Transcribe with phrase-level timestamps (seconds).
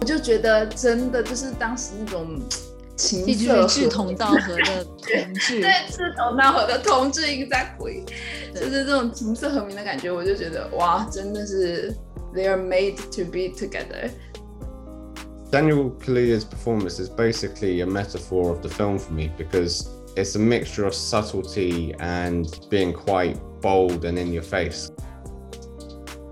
[0.00, 2.40] 我就觉得真的就是当时那种
[2.96, 8.04] 情这就是志同道合的同志，对，志同道合的同志 exactly，
[8.54, 11.94] 就是这种情色和鸣的感觉，我就觉得哇，真的是
[12.34, 18.98] they are made to be together。Daniel Kaluuya's performance is basically a metaphor of the film
[18.98, 19.86] for me because
[20.16, 24.90] it's a mixture of subtlety and being quite bold and in your face.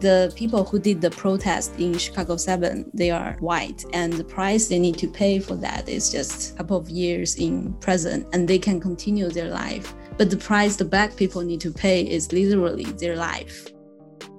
[0.06, 4.68] The people who did the protest in Chicago 7, they are white, and the price
[4.68, 8.48] they need to pay for that is just a couple of years in prison, and
[8.48, 9.96] they can continue their life.
[10.20, 13.72] But the price the black people need to pay is literally their life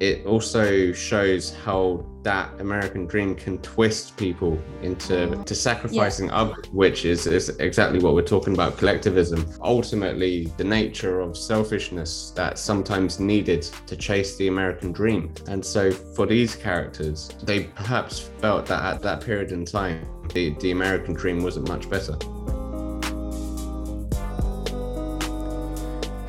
[0.00, 6.35] it also shows how that American dream can twist people into to sacrificing yeah.
[6.35, 9.45] others, which is, is exactly what we're talking about collectivism.
[9.61, 15.33] Ultimately, the nature of selfishness that sometimes needed to chase the American dream.
[15.47, 20.55] And so for these characters, they perhaps felt that at that period in time, the,
[20.59, 22.15] the American dream wasn't much better.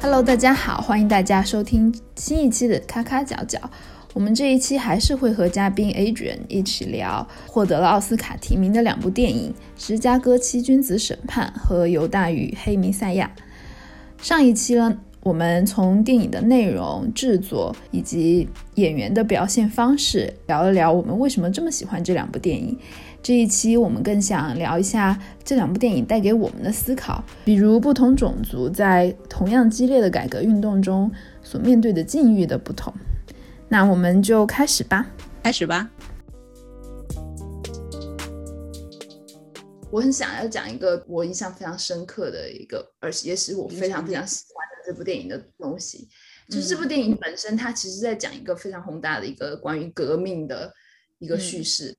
[0.01, 3.59] Hello，大家好，欢迎大家收听新一期的咔咔角角。
[4.18, 13.32] 我们这一期还是会和嘉宾 Adrian 一起聊获得了奥斯卡提名的两部电影《芝加哥七君子审判》和《犹大与黑弥赛亚》。
[14.26, 22.76] 上一期呢，我们从电影的内容、制作以及演员的表现方式聊了聊我们为什么这么喜欢这两部电影。
[23.22, 31.12] 这一期我们更想聊一下这两部电影带给我们的思考，比如不同种族在同样激烈的改革运动中
[31.44, 32.92] 所面对的境遇的不同。
[33.70, 35.06] 那我们就开始吧，
[35.44, 35.90] 开始吧。
[39.92, 46.08] 我很想要讲一个我印象非常深刻的一个，而且也是我非常非常喜欢的这部电影的东西，
[46.50, 50.74] 就是这部电影本身，它其实在讲一个非常宏大的一个关于革命的
[51.20, 51.96] 一个叙事。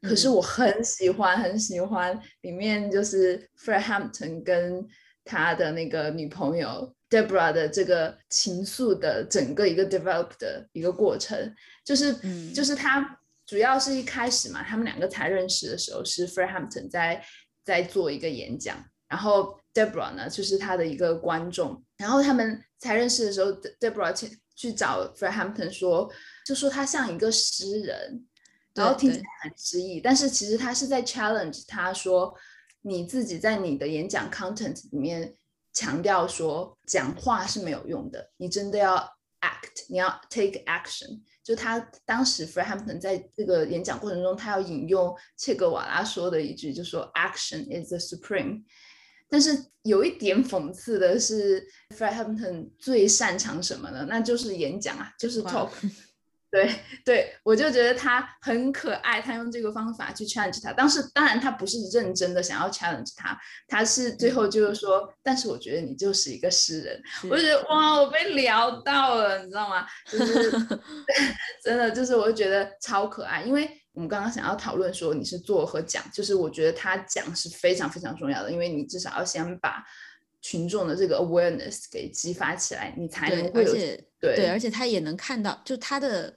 [0.00, 4.84] 可是我很喜欢，很喜欢里面就是 Fred Hampton 跟
[5.24, 12.16] 他的那个女朋友 Debra 的这个情愫的整个一个 develop 的一个过程，就是
[12.54, 17.22] 就是他主要是一开始嘛，他们两个才认识的时候是 Fred Hampton 在
[17.62, 26.10] 在做一个演讲，然后 Debra 呢就是他的一个观众，然后他们才认识的时候，Debra 去去找 Fred Hampton 说，
[26.46, 28.26] 就说他像一个诗人。
[28.74, 32.34] 然后听起来很诗意，但是其实他是在 challenge 他说，
[32.80, 35.34] 你自己在你的演讲 content 里面
[35.72, 38.96] 强调说，讲话是没有用的，你真的要
[39.40, 41.20] act，你要 take action。
[41.42, 48.62] 就他当时 Fred Hampton 在这个演讲过程中，他要引用切格瓦拉说的一句，就说 action is the supreme。
[49.28, 51.66] 但是有一点讽刺的是
[51.96, 54.06] ，Fred Hampton 最擅长什么呢？
[54.08, 55.70] 那就是演讲啊，就是 talk。
[56.52, 56.70] 对
[57.02, 60.70] 对，我就觉得他很可爱，他用这个方法去 challenge 他。
[60.70, 63.34] 当时当然他不是认真的想要 challenge 他，
[63.66, 67.02] 他是最后就是说，但是我觉得你就是一个诗人。
[67.30, 69.86] 我就觉得哇，我被聊到了，你知道吗？
[70.10, 70.50] 就是
[71.64, 73.40] 真的，就是我就觉得超可爱。
[73.44, 79.82] 因为我们刚刚想要讨论说你是做和讲，就是我觉得他讲是非常非常重要的，因为你至少要先把
[80.42, 86.36] 群众的这个 awareness 给激发起来，你才能会有对对，而且他也能看到，就他的。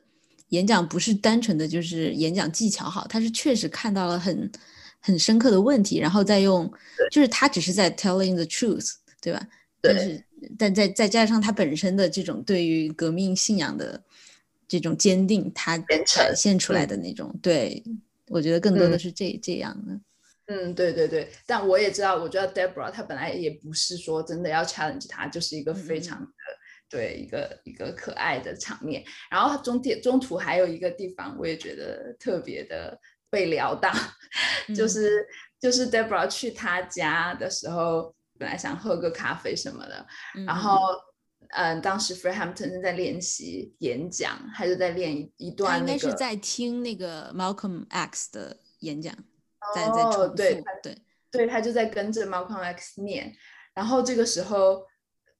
[0.50, 4.51] 演讲不是单纯的就是演讲技巧好，他是确实看到了很
[5.00, 6.72] 很深刻的问题，然后再用，
[7.11, 8.91] 就是他只是在 telling the truth，
[9.22, 9.47] 对吧？
[9.81, 10.25] 但是，
[10.57, 14.03] 但再再加上他本身的这种对于革命信仰的
[14.67, 17.83] 这种坚定，他展现出来的那种，对
[18.29, 20.00] 我觉得更多的是这这样的。
[20.47, 26.27] 嗯，对对对，但我也知道，我知道 Deborah 她本来也不是说真的要 challenge 他，就是一个非常的。
[26.95, 32.97] 对一个一个可爱的场面，然后中间中途还有一个地方，我也觉得特别的
[33.29, 33.91] 被撩到，
[34.73, 35.28] 就是
[35.59, 40.07] 就是 Debra 去他家的时候，本来想喝个咖啡什么的，
[40.45, 40.80] 然后
[41.50, 49.13] 嗯，当时 Fred Hampton 正在练习演讲，还是在练一一段，应该是在听那个 Malcolm X 的演讲，
[49.75, 50.98] 在在重复，对对。
[51.30, 53.36] 对，他就在跟着 Malcolm X 念，
[53.74, 54.86] 然后这个时候。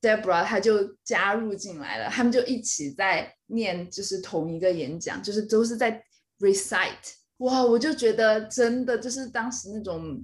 [0.06, 6.04] Debra，他就加入进来了，他们就一起在念，就是同一个演讲，就是都是在
[6.40, 7.16] recite。
[7.38, 10.22] 哇，我就觉得真的就是当时那种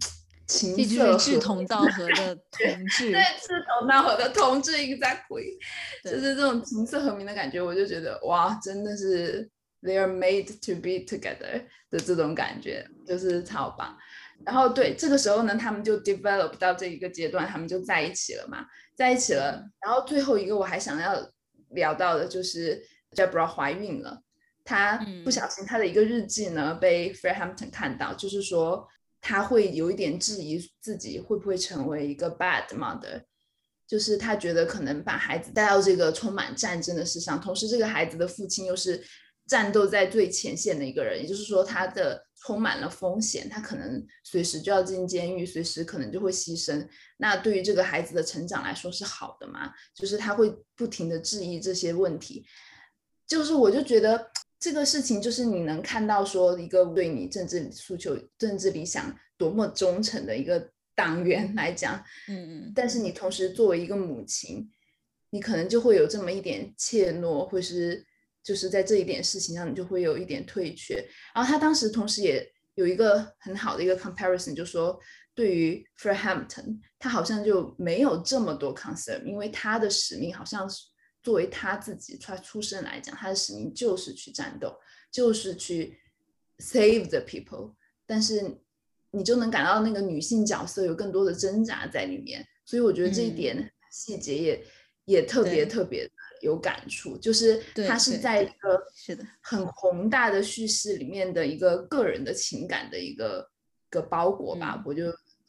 [0.47, 3.47] 情色志同道合的同志， 对，志
[3.79, 5.57] 同道合的同志 exactly，
[6.03, 9.49] 就是这种情色和鸣的感觉，我就觉得哇，真的是
[9.81, 13.97] they are made to be together 的这种感觉，就是超棒。
[14.45, 18.65] 然后对这个时候呢，他们就 develop 到这一个阶段，他们就在一起了嘛。
[19.01, 21.29] 在一起了，然后最后一个我还想要
[21.69, 22.81] 聊到的就是
[23.15, 24.21] Debra 怀孕了，
[24.63, 28.87] 他嗯不小心她的一个日记呢被 Fred Hampton 看到，就是说
[29.19, 33.23] 他会有一点质疑自己会不会成为一个 bad mother，
[33.87, 39.03] 就是他觉得可能把孩子带到这个充满战争的世上，同时这个孩子的父亲又是
[39.47, 46.87] 战斗在最前线的一个人，也就是说他的充满了风险，他可能随时就要进监狱，随时可能就会牺牲。
[47.17, 49.71] 那对于这个孩子的成长来说是好的吗？
[49.93, 52.43] 就是他会不停的质疑这些问题，
[53.27, 64.67] 就是我就觉得这个事情就是你能看到说一个对你政治诉求、政治理想多么忠诚的一个党员来讲，嗯嗯但是你同时作为一个母亲，
[65.29, 68.03] 你可能就会有这么一点怯懦，或是
[68.43, 70.95] 就是在这一点事情上，你就会有一点退却。
[71.33, 72.45] 然后他当时同时也
[72.75, 74.99] 有一个很好的一个 comparison，就说
[75.33, 80.85] 对于 Fred Hampton，他好像就没有这么多 concern，因为他的使命好像是
[81.21, 84.75] 作为他自己他出身来讲，他的使命就是去战斗，
[85.11, 85.99] 就是去
[86.57, 88.61] save the people，但是
[89.11, 93.35] 你就能感到那个女性角色有更多的挣扎在里面，所以我觉得这一嗯。
[93.35, 94.65] 点细节也、
[95.03, 96.11] 也特别特别的
[96.41, 103.49] 有感触，就是对它是在一个是的很宏大的叙事里面的一个个人的情感的一个
[103.89, 104.83] 一个包裹吧，嗯。
[104.85, 105.03] 我就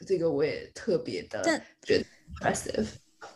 [0.07, 2.05] 这个我也特别的但觉得
[2.35, 2.87] impressive，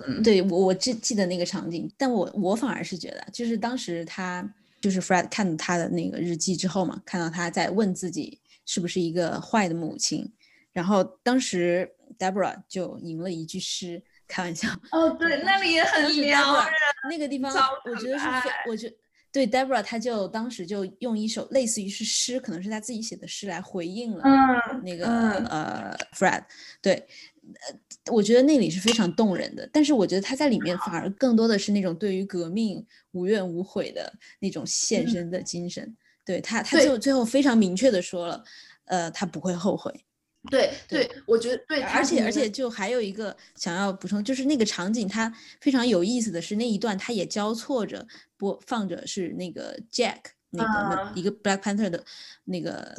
[0.06, 4.48] 嗯，对我我记记得那个场景，但我我反而是觉得，就是当时他
[4.80, 10.32] 就是 Fred 看到他的那个日记之后嘛，看到他在问自己是不是一个坏的母亲，
[10.72, 11.88] 然后当时
[12.18, 16.72] Deborah 就吟了一句诗，开玩笑，哦对，那里也很当时撩 Deborah 人，
[17.10, 17.52] 那个地方，
[17.84, 18.92] 我觉得是非，我觉
[19.32, 25.46] 对 Deborah，他就当时就用一首类似于是诗，可能是他自己写的诗来回应了嗯，那个、嗯。
[25.46, 26.42] 呃 Fred，
[26.80, 35.08] 对，呃，我觉得那里是非常动人的，但是我觉得他在里面反而更多的是那种对于革命无怨无悔的那种献嗯。
[35.08, 35.94] 身的精神，
[36.24, 38.42] 对他，他就最后非常明确的说了，
[38.86, 40.05] 呃，他不会后悔。
[40.50, 48.06] 对对对，我觉得对，而且而且就就还有一个想要补充，就是那个场景它非常有意思的是那一段，它也交错着
[48.36, 50.18] 播放着是那个 Jack
[50.50, 51.30] 那个、一个。
[51.42, 52.02] Black Panther 的
[52.44, 52.92] 那个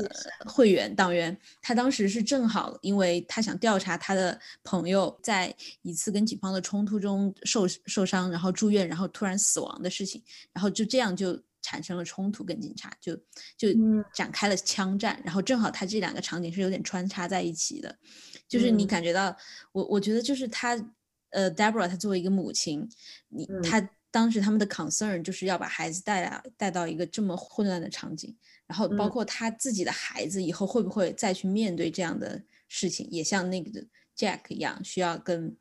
[0.45, 10.21] 会员党员，他当时是正好因为他想调查他的朋友在一次跟警方的冲突中受受伤，然后住院，然后突然死亡的事情，
[10.53, 13.13] 然后就这样就产生了冲突，跟警察就
[13.57, 14.01] 就嗯。
[14.13, 17.93] 展开了枪战，然后正好他这两个场景是有点穿插在一起的，
[18.47, 18.87] 就是你嗯。
[18.87, 19.35] 感觉到
[19.73, 20.77] 我我觉得就是他
[21.31, 22.87] 呃 Deborah 她作为一个母亲，
[23.27, 23.61] 你嗯。
[23.61, 28.33] 她当时他们的 concern 就是要把孩子带来带到一个这么混乱的场景，
[28.65, 29.11] 然后包嗯。
[29.11, 33.69] 括他自己的孩子以后会不会再去面对这样的事情，也像那个
[34.15, 35.55] Jack 一样，需要跟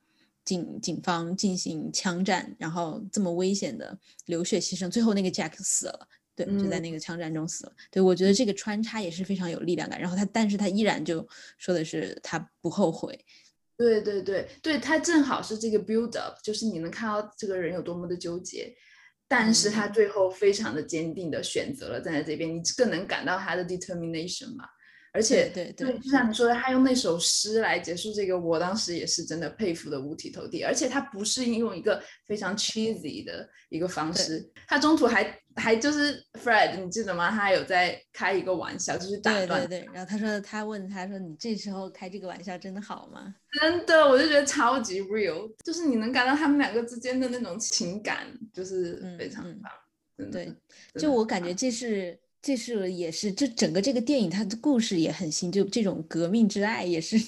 [0.47, 6.09] 警警方进行枪战，然后这么危险的流血牺牲，最后那个 Jack 死了。
[6.35, 7.73] 对，就在嗯那个枪战中死了。
[7.91, 9.99] 对我觉得这个穿插也是非常有力量感。
[9.99, 11.27] 然后他，但是他依然就
[11.57, 13.19] 说的是他不后悔。
[13.79, 18.75] 对对对对，他正好是这个 build up，就是你能看到这个人有多么的纠结，
[19.27, 24.67] 但是他嗯最后非常的坚定的选择了站在这边，你更能感到他的 determination 嘛。
[25.17, 30.63] 而且对对对就像你说的，他用那首诗来结束这个，我当时也是真的佩服的五体投地。
[30.63, 37.31] 而且他不是用一个非常 cheesy 的一个方式，他中途还还就是 Fred，你记得吗？
[37.31, 39.89] 他有在开一个玩笑，就是打断对对对。
[39.95, 49.73] 然后他说，他问他说：“你这时候开这个玩笑真的好吗真的，我就觉得超级 real，就是你能感到他们两个之间的那种情感，就是非常嗯嗯棒。
[50.31, 50.55] 对，
[50.99, 57.19] 就我感觉这是这是也是，这整个这个电影它的故事也很新，就这种革命之爱也是，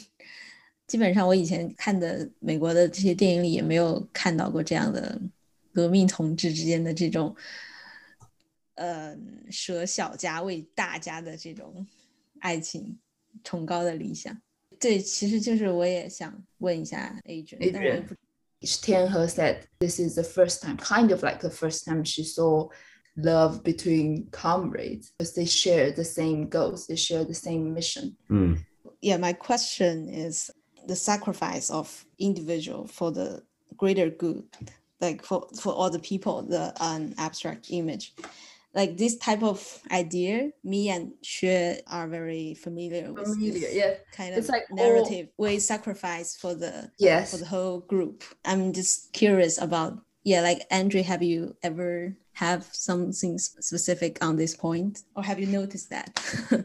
[0.87, 5.20] 基本上我以前看的美国的这些电影里也没有看到过这样的
[5.72, 7.34] 革命同志之间的这种，
[8.76, 9.18] 呃，
[9.50, 11.84] 舍小家为大家的这种
[12.38, 12.96] 爱情，
[13.42, 14.40] 崇高的理想。
[14.78, 18.14] 对，其实就是我也想问一下 Adrian，但我也 Adrian 不
[18.60, 22.70] Tianhe said this is the first time, kind of like the first time she saw
[23.18, 28.16] love between comrades because they share the same goals, they share the same mission.
[28.30, 28.58] Mm.
[29.02, 30.50] yeah my question is
[30.87, 33.42] the sacrifice of individual for the
[33.76, 34.42] greater good
[35.00, 38.14] like for for all the people the an abstract image
[38.75, 39.58] like this type of
[39.92, 43.94] idea me and Xue are very familiar with Familiar, this yeah.
[44.16, 47.30] kind It's of like all- narrative we sacrifice for the Yes.
[47.32, 49.92] for the whole group i'm just curious about
[50.25, 55.47] yeah like adrian have you ever have something specific on this point or have you
[55.47, 56.11] noticed that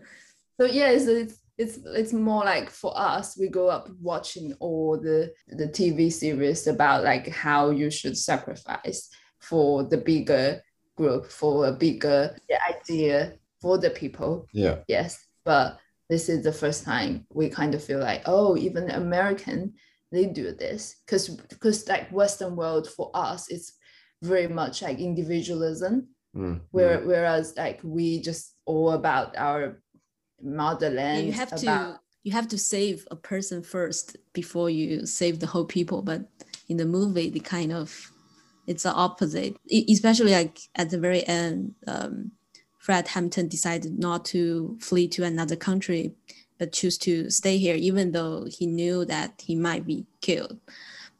[0.59, 5.33] So yes, it's it's it's more like for us, we grow up watching all the
[5.47, 10.61] the TV series about like how you should sacrifice for the bigger
[10.95, 12.35] group for a bigger
[12.69, 14.47] idea for the people.
[14.53, 14.79] Yeah.
[14.87, 19.73] Yes, but this is the first time we kind of feel like, oh, even American,
[20.11, 23.73] they do this because because like Western world for us, it's
[24.23, 27.05] very much like individualism, Mm, where mm.
[27.05, 29.61] whereas like we just all about our
[30.41, 31.27] Yeah, motherland.
[31.27, 35.45] you have about- to you have to save a person first before you save the
[35.45, 36.21] whole people but
[36.69, 38.11] in the movie the kind of
[38.65, 39.55] it's the opposite
[39.89, 42.31] especially like at the very end um,
[42.79, 46.13] fred hampton decided not to flee to another country
[46.57, 50.57] but choose to stay here even though he knew that he might be killed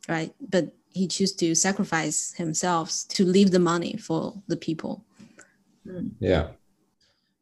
[0.09, 5.03] right but he chose to sacrifice himself to leave the money for the people
[6.19, 6.49] Yeah.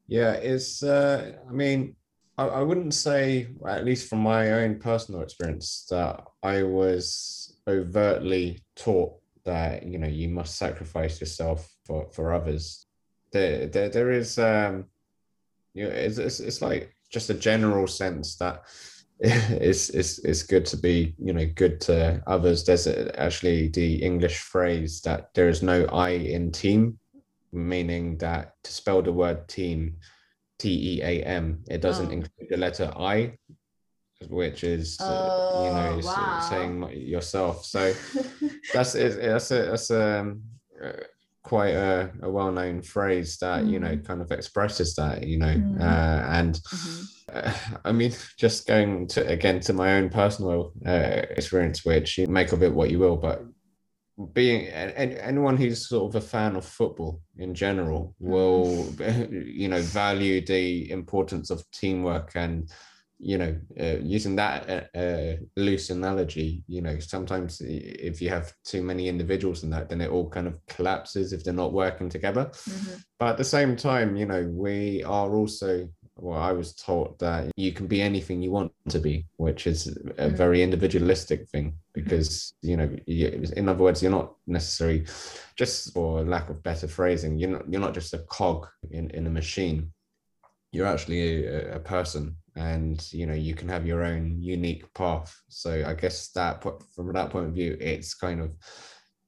[0.08, 1.96] Yeah, it's uh I mean,
[2.38, 8.60] I, I wouldn't say, at least from my own personal experience, that I was overtly
[8.75, 9.13] taught
[9.46, 12.86] that, you know, you must sacrifice yourself for, for others.
[13.31, 14.86] There, there there is um
[15.74, 18.63] you know, it's, it's it's like just a general sense that
[19.68, 22.63] it's it's it's good to be you know good to others.
[22.66, 26.98] There's a, actually the English phrase that there is no I in team,
[27.54, 29.98] meaning that to spell the word team,
[30.58, 32.13] T E A M, it doesn't Oh.
[32.18, 33.38] include the letter I,
[34.30, 36.40] which is uh, you know Oh, wow.
[36.40, 37.66] saying yourself.
[37.74, 37.94] So
[38.74, 40.34] that's it, that's a that's a
[40.84, 40.92] uh,
[41.44, 45.80] quite a, a well-known phrase that you know kind of expresses that you know Mm.
[45.80, 47.08] uh, and Mhm.
[47.34, 47.54] Uh,
[47.86, 52.52] I mean, just going to again to my own personal uh, experience, which you make
[52.52, 53.44] of it what you will, but
[54.34, 58.94] being and, anyone who's sort of a fan of football in general will,
[59.32, 62.70] you know, value the importance of teamwork and,
[63.20, 68.54] you know, uh, using that uh, uh, loose analogy, you know, sometimes if you have
[68.66, 72.10] too many individuals in that, then it all kind of collapses if they're not working
[72.10, 72.46] together.
[72.46, 73.04] Mhm.
[73.20, 75.88] But at the same time, you know, we are also,
[76.22, 79.88] well, I was taught that you can be anything you want to be, which is
[79.88, 80.38] a Mm.
[80.38, 85.06] very individualistic thing because, you know, you, in other words, you're not necessarily,
[85.56, 89.25] just for lack of better phrasing, you're not, you're not just a cog in, in
[89.25, 89.92] a machine.
[90.72, 95.36] You're actually a, a person and, you know, you can have your own unique path.
[95.50, 96.63] So I guess that
[96.96, 98.56] from that point of view, it's kind of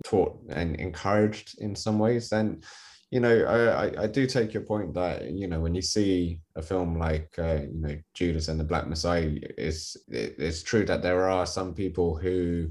[0.04, 2.32] taught and encouraged in some ways.
[2.32, 2.64] And
[3.14, 6.62] you know, I, I- do take your point that you know when you see a
[6.62, 9.30] film like uh, you know Judas and the Black Messiah,
[9.68, 12.70] it's it, it's true that there are some people who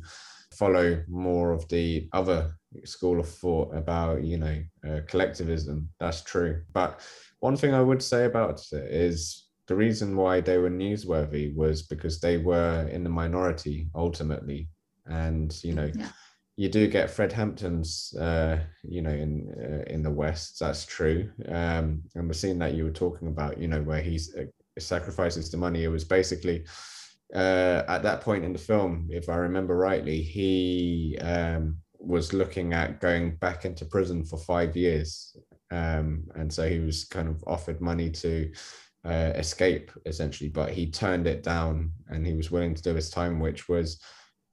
[0.52, 2.40] follow more of the other
[2.84, 4.56] school of thought about you know
[4.88, 5.88] uh, collectivism.
[6.00, 7.00] That's true, but
[7.40, 11.82] one thing I would say about it is the reason why they were newsworthy was
[11.82, 14.68] because they were in the minority ultimately,
[15.06, 16.08] and you know Yeah.
[16.56, 20.60] You do get Fred Hampton's, uh, you know, in uh, in the West.
[20.60, 21.30] That's true.
[21.48, 24.44] Um, and we're seeing that you were talking about, you know, where he's uh,
[24.78, 25.84] sacrifices the money.
[25.84, 26.64] It was basically
[27.34, 32.74] uh, at that point in the film, if I remember rightly, he um, was looking
[32.74, 35.34] at going back into prison for five years,
[35.70, 38.50] um, and so he was kind of offered money to.
[39.04, 43.10] Uh, escape essentially, but he turned it down and he was willing to do his
[43.10, 44.00] time, which was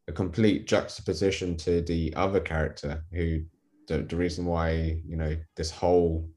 [0.10, 3.42] a complete juxtaposition to the other character who
[3.88, 4.72] the, the reason why
[5.12, 6.28] you know this whole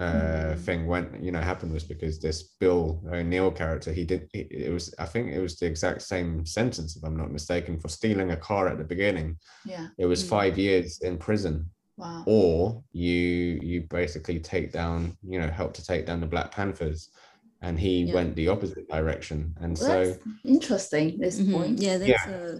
[0.00, 0.58] uh Mm.
[0.66, 4.72] thing went you know happened was because this bill o'neal character he did he, it
[4.72, 8.32] was i think it was the exact same sentence if i'm not mistaken for stealing
[8.32, 9.28] a car at the beginning
[9.64, 9.86] Yeah.
[10.02, 10.28] it was Mm.
[10.36, 11.56] five years in prison
[11.96, 12.24] Wow.
[12.26, 13.20] or you
[13.70, 17.00] you basically take down you know help to take down the black panthers
[17.62, 18.14] and he Yeah.
[18.16, 20.18] went the opposite direction and Well, so that's
[20.56, 21.06] interesting.
[21.24, 21.52] This Mhm.
[21.56, 21.74] point.
[21.86, 22.58] yeah that's a,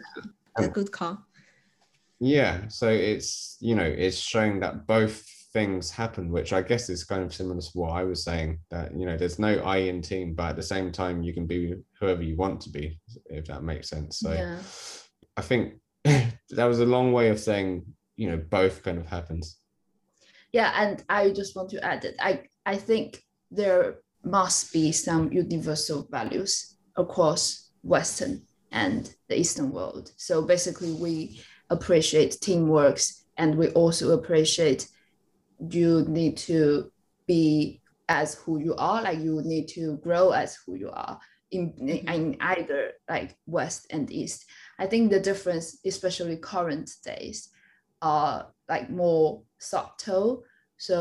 [0.57, 1.19] a good call
[2.21, 7.05] Yeah, so it's you know it's showing that both things happen, which I guess is
[7.05, 10.03] kind of similar to what I was saying that you know there's no I in
[10.03, 13.47] team, but at the same time you can be whoever you want to be, if
[13.47, 14.19] that makes sense.
[14.19, 14.59] So Yeah.
[15.37, 17.85] I think that was a long way of saying
[18.17, 19.59] you know both kind of happens.
[20.53, 25.33] Yeah, and I just want to add that I I think there must be some
[25.33, 28.43] universal values across Western
[28.75, 30.11] and the Eastern world.
[30.17, 31.41] So basically, we
[31.71, 32.99] appreciate teamwork,
[33.39, 34.89] and we also appreciate
[35.71, 36.91] you need to
[37.27, 39.01] be as who you are.
[39.03, 41.19] Like you need to grow as who you are
[41.51, 42.15] in Mhm.
[42.15, 44.45] in either like West and East.
[44.79, 47.49] I think the difference, especially current days,
[48.03, 50.45] are like more subtle.
[50.77, 50.97] So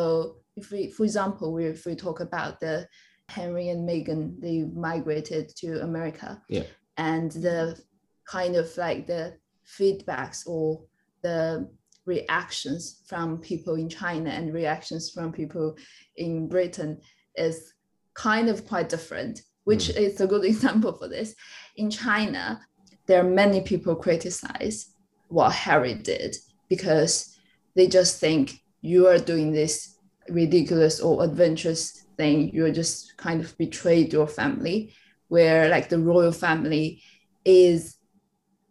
[0.56, 2.88] if we, for example, we, if we talk about the
[3.28, 6.42] Henry and Meghan, they migrated to America.
[6.48, 6.68] Yeah.
[6.98, 7.80] And the
[8.26, 10.82] kind of like the feedbacks or
[11.22, 11.70] the
[12.06, 15.78] reactions from people in China and reactions from people
[16.18, 17.00] in Britain
[17.36, 17.74] is
[18.14, 19.98] kind of quite different, which Mm.
[19.98, 21.36] is a good example for this.
[21.78, 22.62] In China,
[23.08, 24.94] there are many people criticize
[25.30, 26.36] what Harry did
[26.70, 27.38] because
[27.76, 29.98] they just think you are doing this
[30.30, 32.52] ridiculous or adventurous thing.
[32.54, 34.94] You're just kind of betrayed your family,
[35.28, 37.02] where like the royal family
[37.46, 37.98] is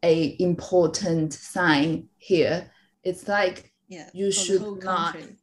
[0.02, 2.71] a important sign here.
[3.04, 4.09] It's like Yeah.
[4.14, 5.37] You should not country.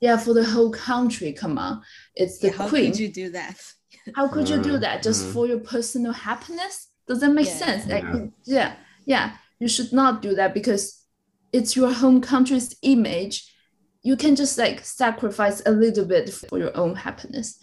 [0.00, 1.32] yeah, for the whole country.
[1.32, 1.82] Come on,
[2.14, 2.90] it's the Yeah, how queen.
[2.92, 3.60] could you do that?
[4.16, 5.32] How could you do Mm, that just mm.
[5.32, 6.88] for your personal happiness?
[7.06, 7.56] Does that make Yeah.
[7.58, 7.86] sense?
[7.86, 8.26] Like, Yeah.
[8.44, 9.36] yeah, yeah.
[9.60, 11.04] You should not do that because
[11.52, 13.52] it's your home country's image.
[14.02, 17.58] You can just like sacrifice a little bit for your own happiness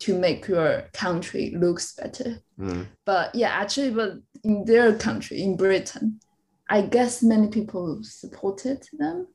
[0.00, 2.38] to make your country looks better.
[2.58, 2.86] Mm.
[3.04, 4.14] But yeah, actually, but
[4.44, 6.20] in their country, in Britain,
[6.68, 9.26] I guess many people supported them.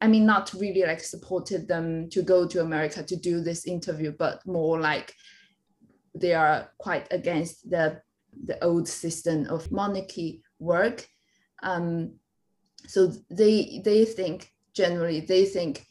[0.00, 4.12] I mean, not really like supported them to go to America to do this interview,
[4.16, 5.14] but more like
[6.14, 8.00] they are quite against the
[8.46, 11.06] the old system of monarchy work.
[11.62, 12.16] Um,
[12.86, 15.86] so they they think generally they think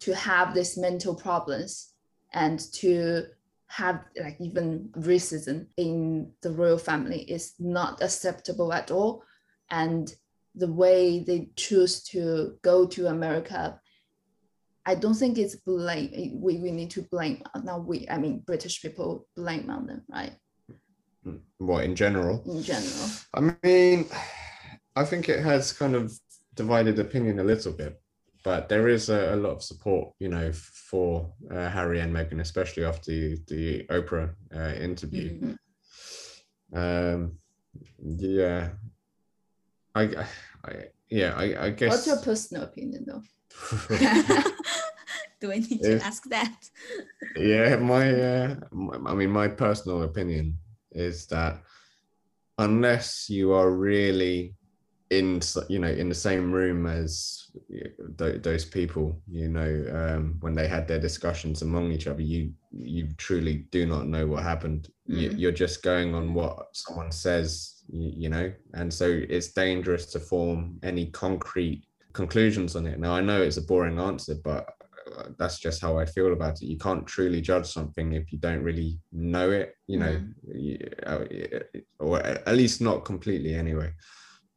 [0.00, 1.92] to have this mental problems
[2.32, 3.26] and to
[3.72, 9.24] have like even racism in the royal family is not acceptable at all.
[9.70, 10.12] And
[10.54, 13.80] the way they choose to go to america
[14.84, 18.82] i don't think it's blame we, we need to blame not we i mean british
[18.82, 20.34] people blame on them right?
[21.24, 21.36] Hmm.
[21.58, 22.42] What in general?
[22.46, 23.08] in general.
[23.32, 24.06] I mean,
[24.96, 26.12] I think it has kind of
[26.54, 28.01] divided opinion a little bit,
[28.42, 32.40] but there is a, a lot of support, you know, for uh, Harry and Meghan,
[32.40, 35.38] especially after the, the Oprah uh, interview.
[35.40, 35.56] Mhm.
[36.74, 37.38] Um,
[38.04, 38.70] yeah,
[39.94, 40.02] I,
[40.64, 40.72] I
[41.10, 41.90] yeah, I, I guess.
[41.90, 43.22] what's your personal opinion though
[45.40, 46.56] do I need to If- ask that?
[47.36, 50.58] yeah my, uh, my i mean my personal opinion
[50.90, 51.62] is that
[52.58, 54.54] unless you are really
[55.12, 57.50] in you know in the same room as
[58.18, 62.50] th- those people you know um when they had their discussions among each other you
[62.70, 65.38] you truly do not know what happened you, Mhm.
[65.40, 67.48] you're just going on what someone says
[67.92, 68.46] you, know
[68.78, 71.80] and so it's dangerous to form any concrete
[72.14, 74.64] conclusions on it now i know it's a boring answer but
[75.18, 76.66] uh, that's just how I feel about it.
[76.72, 80.14] You can't truly judge something if you don't really know it, you know,
[80.54, 81.24] you- uh,
[81.98, 83.90] or at least not completely anyway.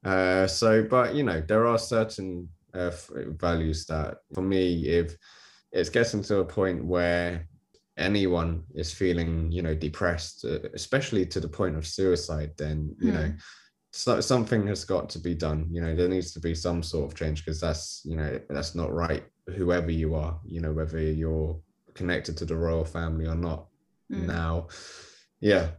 [0.06, 2.91] Uh, so, but you know, there are certain uh,
[3.39, 5.18] values that, for me, if
[5.72, 7.48] it's getting to a point where
[7.98, 13.12] anyone is feeling, you know, depressed, uh, especially to the point of suicide, then you
[13.12, 13.34] know,
[13.91, 15.68] so something has got to be done.
[15.72, 18.76] You know there needs to be some sort of change because that's you know that's
[18.76, 19.24] not right
[19.56, 21.58] whoever you are you know whether you're
[21.94, 23.68] connected to the royal family or not
[24.12, 24.28] Mm.
[24.28, 24.68] now.
[25.39, 25.70] Yeah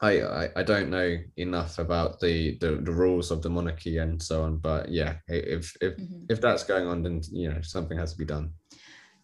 [0.00, 4.20] I, I i don't know enough about the, the the rules of the monarchy and
[4.22, 6.26] so on but yeah i- if if Mhm.
[6.28, 8.52] if that's going on then you know something has to be done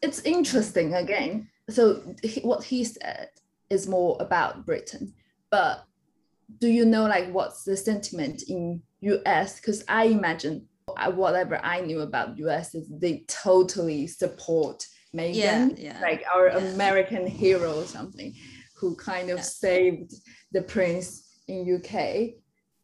[0.02, 1.50] it's interesting again.
[1.68, 3.28] So he, what he said
[3.68, 5.12] is more about Britain,
[5.50, 5.85] but
[6.59, 9.56] do you know like what's the sentiment in US?
[9.56, 10.66] Because I imagine
[11.14, 16.56] whatever I knew about US is they totally support Meghan, Yeah, yeah, like our yeah.
[16.56, 18.33] American hero or something,
[18.80, 19.42] who kind of Yeah.
[19.44, 20.14] saved
[20.52, 21.06] the prince
[21.48, 22.34] in UK.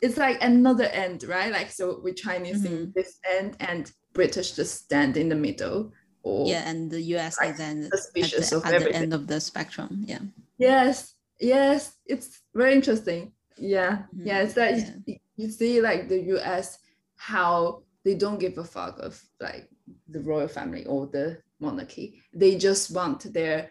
[0.03, 1.51] It's like another end, right?
[1.51, 2.77] Like so we Chinese Mm-hmm.
[2.77, 5.93] in this end and British just stand in the middle.
[6.23, 9.15] Or Yeah, and the US like, is then at suspicious the, of at the end
[9.15, 10.05] of the spectrum.
[10.07, 10.21] Yeah.
[10.59, 13.33] Yes, yes, it's very interesting.
[13.59, 14.91] Yeah, yeah, it's that yeah.
[15.07, 16.79] you, you see like the US
[17.17, 19.69] how they don't give a fuck of like
[20.09, 22.21] the royal family or the monarchy.
[22.35, 23.71] They just want their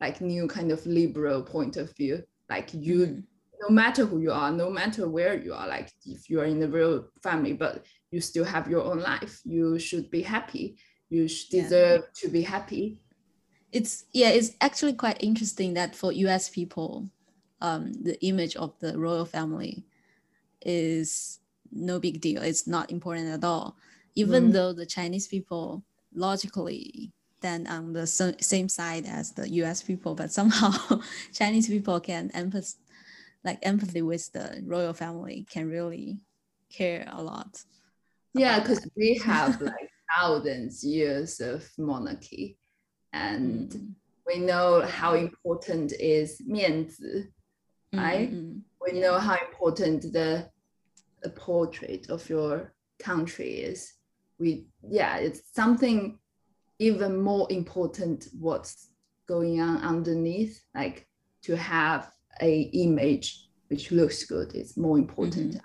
[0.00, 2.22] like new kind of liberal point of view.
[2.48, 3.24] Like you, Mhm.
[3.60, 6.60] no matter who you are, no matter where you are, like if you are in
[6.60, 10.76] the royal family, but you still have your own life, you should be happy.
[11.08, 11.62] You should Yeah.
[11.62, 13.00] deserve to be happy.
[13.72, 17.10] it's yeah it's actually quite interesting that for us people
[17.60, 19.84] um, the image of the royal family
[20.62, 21.40] is
[21.72, 23.76] no big deal it's not important at all
[24.14, 24.52] even Mm.
[24.52, 27.12] though the chinese people logically
[27.46, 28.06] stand on the
[28.40, 30.70] same side as the us people but somehow
[31.32, 32.74] chinese people can empath
[33.44, 36.18] like empathy with the royal family can really
[36.70, 37.64] care a lot
[38.34, 42.58] Yeah, because we have like thousands years of monarchy,
[43.12, 43.94] and Mm.
[44.26, 47.32] we know how important is 面子.
[47.94, 48.30] right?
[48.30, 49.00] Mm, mm, We Yeah.
[49.04, 50.50] know how important the,
[51.22, 53.80] the portrait of your country is.
[54.38, 56.18] we yeah it's something
[56.78, 58.88] even more important what's
[59.26, 61.06] going on underneath like
[61.42, 65.60] to have a image which looks good is more important Mhm.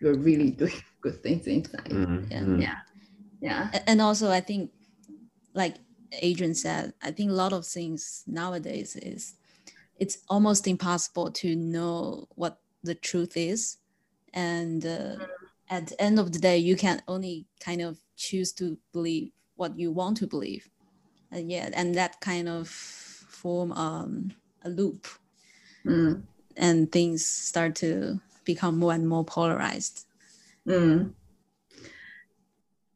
[0.00, 2.40] you're really doing good things inside Mhm, Yeah.
[2.40, 2.60] mhm.
[2.60, 2.76] yeah
[3.40, 4.70] yeah and also i think
[5.54, 5.76] like
[6.22, 9.34] adrian said i think a lot of things nowadays is
[9.98, 13.76] it's almost impossible to know what the truth is
[14.32, 15.16] and uh,
[15.68, 19.78] at the end of the day you can only kind of choose to believe what
[19.78, 20.68] you want to believe.
[21.30, 24.32] And yeah and that kind of form um,
[24.64, 25.06] a loop.
[25.86, 26.22] Mm,
[26.56, 30.06] and things start to become more and more polarized.
[30.66, 31.12] Mm.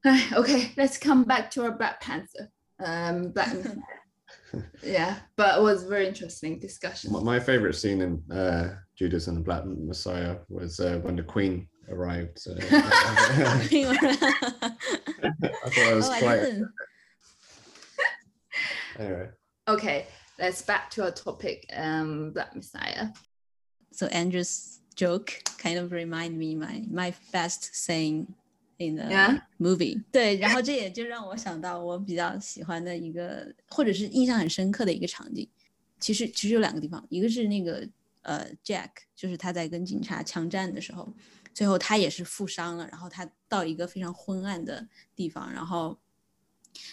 [0.32, 2.50] Okay let's come back to our black panther.
[2.84, 3.54] Um black
[4.82, 7.12] yeah but it was very interesting discussion.
[7.12, 11.22] My- My favorite scene in uh, Judas and the Black Messiah was uh, when the
[11.22, 12.38] Queen arrived.
[12.38, 12.66] So I
[15.70, 16.40] thought I was oh, quite.
[16.40, 16.62] I
[18.98, 19.28] anyway.
[19.66, 20.06] Okay,
[20.38, 23.08] let's back to our topic, um, Black Messiah.
[23.92, 28.34] So Adrian's joke kind of remind me my my best saying
[28.78, 30.02] in the movie，、yeah.
[30.12, 35.48] 对，然后这也就让我想到我比较喜欢的一个，或者是印象很深刻的一个场景。
[36.00, 37.88] 其实其实有两个地方，一个是那个
[38.22, 41.14] 呃 Jack，就是他在跟警察枪战的时候，
[41.54, 44.86] 最后他也是负伤了，然后他到一个非常昏暗的
[45.16, 45.96] 地方，然后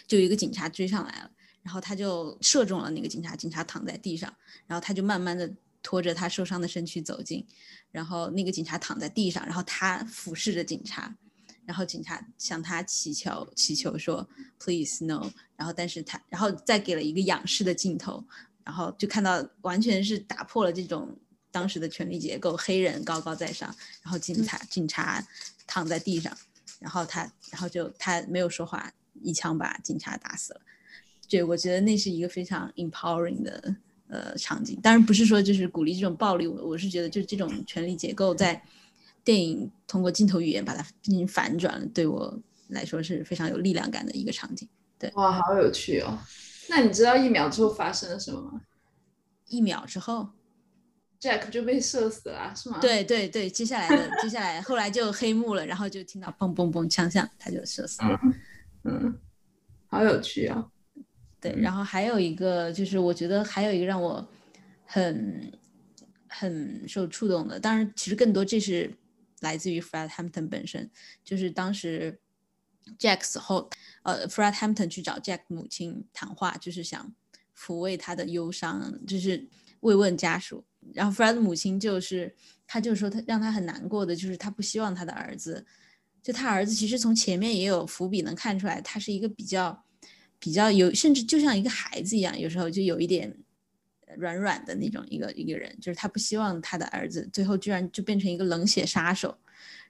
[0.07, 1.31] 就有一个警察追上来了。
[1.63, 4.33] 然后他就射中了那个警察，警察躺在地上，
[4.65, 5.47] 然后他就慢慢的
[5.83, 7.45] 拖着他受伤的身躯走近，
[7.91, 11.15] 然后那个警察躺在地上，然后他俯视着警察，
[11.63, 18.25] 然后警察向他祈求祈求说 please no，然后但是他然后再给了一个仰视的镜头，
[18.63, 21.15] 然后就看到完全是打破了这种
[21.51, 25.25] 当时的权力结构，黑人高高在上，然后警察警察
[25.67, 26.35] 躺在地上，
[26.79, 30.61] 然后他然后就他没有说话，一枪把警察打死了。
[31.29, 33.75] 对，我觉得那是一个非常 empowering 的
[34.07, 34.79] 呃场景。
[34.81, 38.61] 当然不是说就是鼓励这种暴力，我我是觉得就是这种权力结构在
[39.23, 42.37] 电影通过镜头语言把它进行反转了，对我
[42.67, 44.67] 来说是非常有力量感的一个场景。
[44.97, 46.19] 对哇好有趣哦
[46.69, 48.61] 那你知道一秒之后发生了什么吗
[49.47, 50.29] 一秒之后，
[51.21, 58.19] jack 就被射死了是吗对对对，接下来的接下来后来就黑幕了，然后就听到砰砰砰枪响，他就射死了。
[58.83, 59.15] 嗯
[59.87, 60.67] 好有趣啊
[61.39, 64.27] 对，然后还有一个就是，我觉得还有一个让我
[64.85, 65.51] 很
[66.27, 68.91] 很受触动的，当然其实更多这是
[69.41, 70.89] 来自于 Fred Hampton 本身，
[71.23, 72.19] 就是当时
[72.97, 73.69] Jack 死后，
[74.03, 77.13] 呃，Fred Hampton 去找 Jack 母亲谈话，就是想
[77.55, 79.47] 抚慰他的忧伤，就是
[79.81, 80.63] 慰问家属。
[80.93, 82.35] 然后 Fred 的母亲就是，
[82.67, 85.65] 他就说他让他很难过的，就是他不希望他的儿子，
[86.21, 89.83] 就他儿子其实从前面也有伏笔能看出来，他是一个比较
[90.39, 93.35] 比较有，甚至就像一个孩子一样，有时候就有一点
[94.17, 99.37] 软软的那种一个一个人，就是他不希望他的儿子最后居然就变成一个冷血杀手。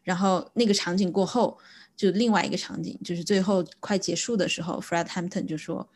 [0.03, 1.57] 然后那个场景过后，
[1.95, 5.87] 就另外一个场景，就是最后快结束的时候，Fred Hampton 就说，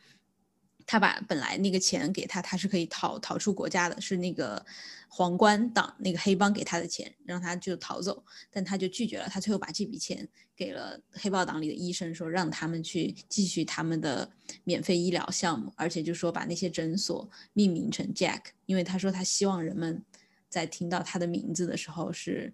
[0.85, 4.63] 他把本来那个钱给他，他是可以逃逃出国家的，是那个
[5.07, 9.27] 皇冠党那个黑帮给他的钱，让他就逃走，但他就拒绝了。
[9.27, 14.29] 他最后把这笔钱给了黑豹党里的医生，说让他们去继续他们的
[14.63, 20.03] 免费医疗项目，而且就说把那些诊所命名成 Jack，因为他说他希望人们
[20.49, 22.53] 在听到他的名字的时候是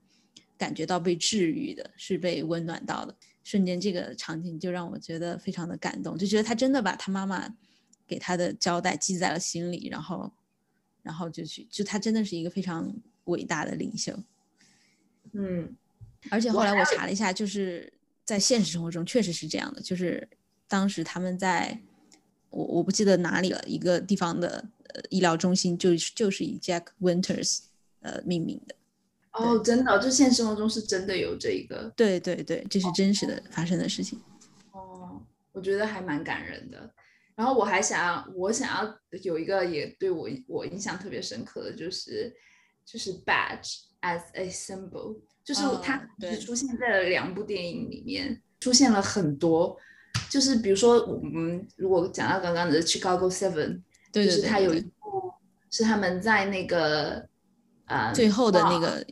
[0.58, 3.13] 感觉到被治愈的，是被温暖到的。
[3.44, 7.52] 瞬间，这个场景就让我觉得非常的感动，就觉得他真的把他妈妈
[8.12, 10.30] 给他的交代记在了心里，然后，
[11.02, 12.93] 然后就去，就他真的是一个非常
[13.24, 14.13] 伟大的领袖。
[15.32, 15.74] 嗯
[16.30, 17.93] 而且后来我查了一下，就是
[18.26, 20.28] 在现实生活中确实是这样的，就是
[20.67, 21.80] 当时他们在
[22.50, 27.60] 我我不记得哪里了，一个地方的呃医疗中心就是就是以 Jack Winters
[28.02, 28.76] 呃命名的。
[29.32, 34.19] 哦真的就现实生活中是真的有这一个对对对，这是真实的发生的事情。
[34.74, 35.21] 哦，
[35.54, 36.93] 我觉得还蛮感人的。
[37.41, 42.32] 然后我还想要，我想要有一个也对我我印象特别深刻的，就是
[42.86, 49.75] 就是 badge as a symbol，就是哦它对只出现在了两部电影里面，出现了很多。
[50.30, 55.34] 就是比如说，我们如果讲到刚刚的 Chicago Seven，对对就是对对对它有一部
[55.71, 57.27] 是他们在那个
[57.86, 59.04] 呃最后的那个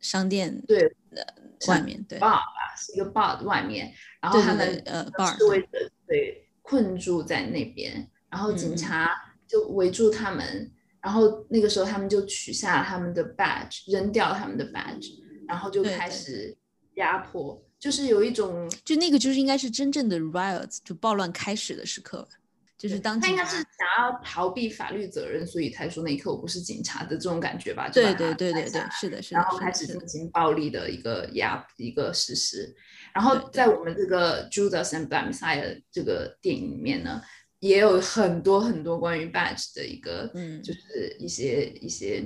[0.00, 1.34] 商店对的
[1.68, 2.18] 外面，对。
[2.18, 3.92] bar 吧，是一个 bar 的外面，
[4.22, 9.10] 然后他们对对呃示 bar 威者对困住在那边，然后警察
[9.46, 10.72] 就围住他们，
[11.02, 15.10] 然后那个时候他们就取下了他们的 badge，扔掉他们的 badge，
[15.46, 16.56] 然后就开始
[16.94, 22.26] 压迫，就是有一种，就那个就是应该是真正的 riots，就暴乱开始的时刻，
[22.76, 27.88] 就是当他应该是想要逃避法律责任，所以才说那一刻我不是警察的这种感觉吧？
[27.88, 32.74] 对对对对对是的，是的，然后开始进行暴力的一个压一个实施。
[33.14, 37.22] 然后在我们这个 Judas and Black Messiah 这个电影里面呢，
[37.60, 42.24] 也有很多很多关于 Badge 的一个，嗯就是一些一些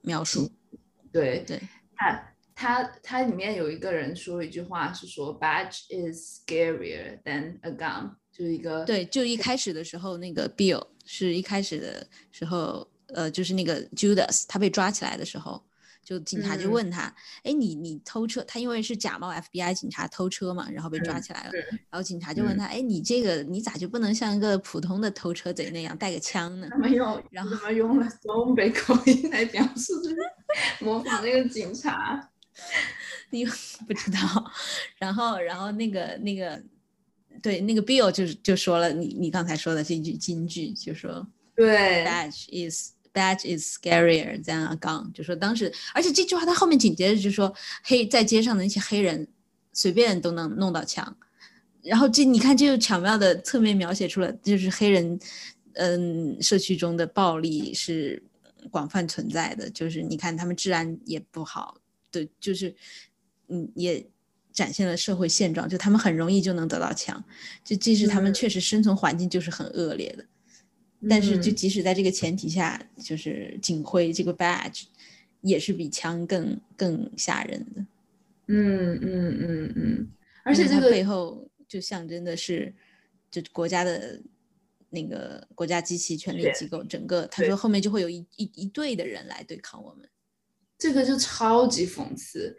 [0.00, 0.50] 描述，
[1.12, 1.60] 对对，
[1.94, 15.64] 他他他里面有一个人说一句话是说 Badge is scarier than a gun，就是一个对，就一开始的时候，那个 Bill 是一开始的时候，呃，就是那个 Judas 他被抓起来的时候，
[16.04, 17.04] 就警察就嗯问他，
[17.44, 26.76] 哎、你你偷车，他因为是假冒 FBI 警察偷车嘛，然后被抓嗯起来了，是然后警察就问他，哎、你这个你咋就不能像一个普通的偷车贼那样带个枪呢他？
[26.76, 29.94] 们用然后怎么用了东北口音来表示，
[30.84, 32.30] 模仿那个警察。
[33.30, 33.44] 你
[33.88, 34.52] 不知道，
[34.98, 36.62] 然后然后那个那个。
[37.46, 42.04] 对，那个 Bill 就就说了你你刚才说的这句金句，就说对。
[42.04, 47.54] Badge is badge is scarier than a gun，就说当时，而且这句话他后面紧接着就说
[47.84, 49.28] 黑在街上的那些黑人
[49.72, 51.16] 随便都能弄到枪，
[51.82, 55.16] 然后这你看这就巧妙的侧面描写出了就是黑人
[55.74, 58.20] 嗯社区中的暴力是
[58.72, 61.76] 广泛存在的，就是你看他们治安也不好，
[62.10, 62.74] 对，就是
[63.46, 64.04] 嗯也。
[64.56, 67.22] 展现了社会现状，就他们很容易就能得到枪，
[67.62, 70.24] 就即使他们嗯确实生存环境就是很恶劣的，
[71.10, 74.84] 但是就嗯即使在这个前提下，就是警徽这个 badge
[75.42, 77.86] 也是比枪更更吓人的，
[78.46, 80.08] 嗯嗯嗯嗯，
[80.42, 82.74] 而且这个背后就象征的是，
[83.30, 84.18] 就国家的
[84.88, 90.08] 那个国家机器权力机构，整个他说后面就会有一一一队的人来对抗我们。
[90.78, 92.56] 这个就超级讽刺，嗯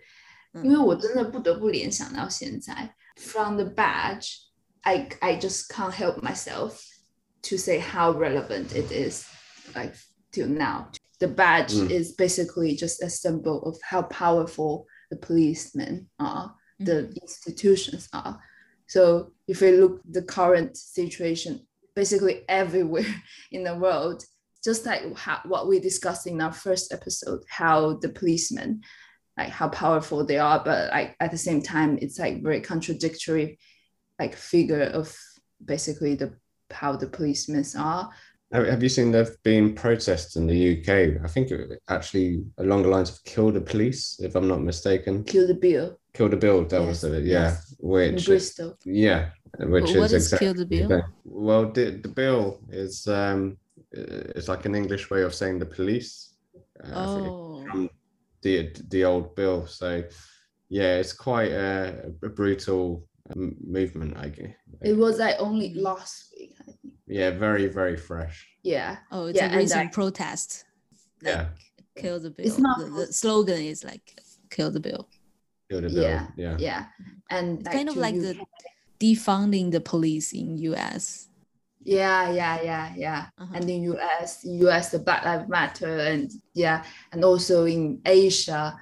[0.65, 4.37] 因为我真的不得不联想到现在，from the badge,
[4.83, 6.81] I I just can't help myself
[7.43, 9.25] to say how relevant it is,
[9.75, 9.95] like
[10.31, 10.91] till now.
[11.19, 11.91] The badge Mm.
[11.91, 17.23] is basically just a symbol of how powerful the policemen are, the Mhm.
[17.23, 18.39] institutions are.
[18.89, 23.07] So if we look the current situation, basically everywhere
[23.51, 24.25] in the world,
[24.65, 28.81] just like how, what we discussed in our first episode, how the policemen,
[29.38, 33.60] like how powerful they are, but like at the same time, it's like very contradictory,
[34.20, 35.16] like figure of
[35.64, 36.34] basically the
[36.72, 38.10] how the policemen are.
[38.52, 41.24] Have have you seen there've been protests in the UK?
[41.24, 45.24] I think it actually along the lines of kill the police, if I'm not mistaken.
[45.24, 47.26] Kill the bill Kill the bill, that was it.
[47.26, 47.76] Yeah, yes.
[47.80, 48.76] in which Bristol.
[48.86, 51.04] yeah, which What is is exactly kill the bill?
[51.26, 53.58] Well, the, the bill is um,
[53.92, 56.34] it's like an English way of saying the police.
[56.84, 57.47] Uh, I think it's Oh, from
[58.42, 59.68] the the old bill.
[59.68, 60.04] So
[60.70, 64.18] yeah, it's quite a, a brutal um, movement.
[64.18, 64.54] I guess.
[64.82, 66.94] It was like only last week, I think.
[67.08, 68.48] Yeah, very very fresh.
[68.64, 68.98] Yeah.
[69.12, 70.66] oh, it's Yeah, a and recent like- protest.
[71.24, 71.46] Like, Yeah.
[71.96, 72.46] kill the bill.
[72.46, 74.20] It's not the, the slogan is like
[74.50, 75.08] kill the bill.
[75.70, 76.04] Kill the bill.
[76.04, 76.56] Yeah, Yeah.
[76.60, 76.86] Yeah.
[77.30, 78.36] And It's kind of like UK the
[79.00, 81.30] defunding the police in US.
[81.88, 83.26] Yeah, yeah, yeah, yeah.
[83.38, 83.56] Uh-huh.
[83.56, 88.76] And in US, US, the Black Lives Matter, and yeah, and also in Asia,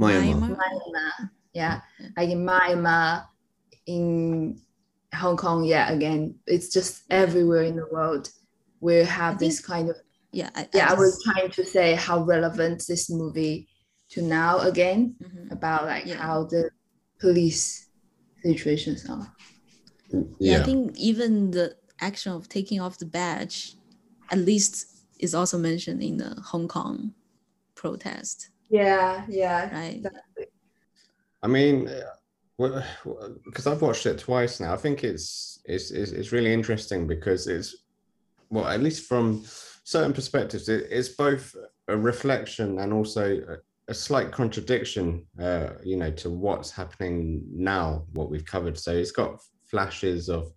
[0.00, 0.56] Myanmar.
[0.56, 1.12] Myanmar,
[1.52, 2.08] yeah, Yeah.
[2.16, 3.26] like in Myanmar,
[3.84, 4.58] in
[5.12, 8.30] Hong Kong, yeah, again, it's just everywhere in the world.
[8.80, 9.96] We have this kind of
[10.32, 10.92] Yeah, I, yeah.
[10.92, 13.68] I was trying to say how relevant this movie
[14.16, 15.52] to now again Mhm.
[15.52, 16.16] about like Yeah.
[16.24, 16.70] how the
[17.20, 17.88] police
[18.42, 19.28] situations are.
[20.10, 20.60] Yeah, Yeah.
[20.60, 23.76] I think even the action of taking off the badge,
[24.30, 24.86] at least,
[25.18, 27.14] is also mentioned in the Hong Kong
[27.74, 29.96] protest, Yeah, yeah, right?
[29.96, 30.46] exactly.
[31.42, 31.90] I mean,
[32.58, 37.46] because I've watched it twice now, I think it's, it's it's it's really interesting because
[37.46, 37.84] it's
[38.50, 39.44] well, at least from
[39.84, 41.54] certain perspectives, it, it's both
[41.88, 43.56] a reflection and also a,
[43.90, 48.78] a slight contradiction, uh, you know, to what's happening now, what we've covered.
[48.78, 50.52] So it's got flashes of,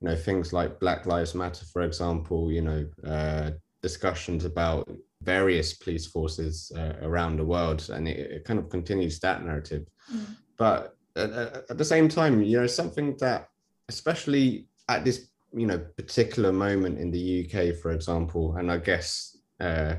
[0.00, 3.50] you know, things like Black Lives Matter, for example, you know, uh,
[3.82, 4.88] discussions about
[5.22, 9.84] various police forces uh, around the world, and it, it kind of continues that narrative
[10.10, 10.36] Mm.
[10.56, 13.48] but at, at at the same time you know something that
[13.90, 19.36] especially at this you know particular moment in the uk for example and i guess
[19.60, 19.96] uh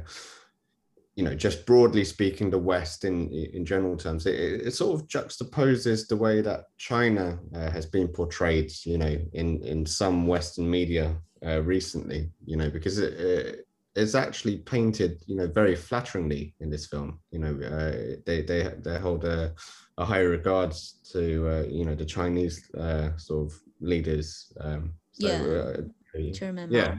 [1.19, 4.35] you know just broadly speaking the west in in general terms it,
[4.67, 9.61] it sort of juxtaposes the way that china uh, has been portrayed you know in
[9.63, 11.05] in some western media
[11.45, 16.69] uh, recently you know because it, it is actually painted, you know, very flatteringly in
[16.69, 17.19] this film.
[17.31, 19.53] You know, uh, they they they hold a,
[19.97, 24.53] a high regards to uh, you know the Chinese uh, sort of leaders.
[24.61, 25.41] Um, so, Yeah.
[25.41, 26.95] uh, Chairman yeah.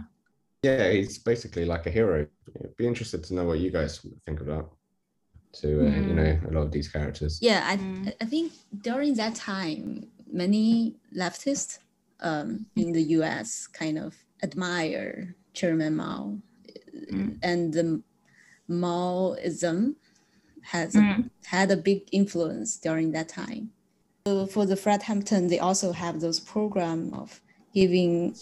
[0.62, 2.26] Yeah, he's basically like a hero.
[2.54, 4.72] It'd be interested to know what you guys think about
[5.52, 7.38] to uh, you know a lot of these characters.
[7.40, 8.12] Yeah, I, Mm.
[8.20, 11.78] I think during that time, many leftists
[12.20, 16.38] um, in the US kind of admire Chairman Mao.
[17.12, 17.38] Mm.
[17.42, 18.02] And the
[18.68, 19.94] Maoism
[20.62, 21.30] has Mm.
[21.46, 23.70] had a big influence during that time.
[24.26, 27.40] So for the Fred Hampton, they also have those program of
[27.74, 28.36] giving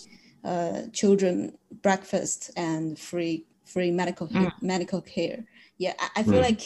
[0.45, 4.51] uh, children breakfast and free free medical Mm.
[4.63, 5.45] medical care.
[5.79, 6.43] Yeah, I, I feel Mm.
[6.43, 6.63] like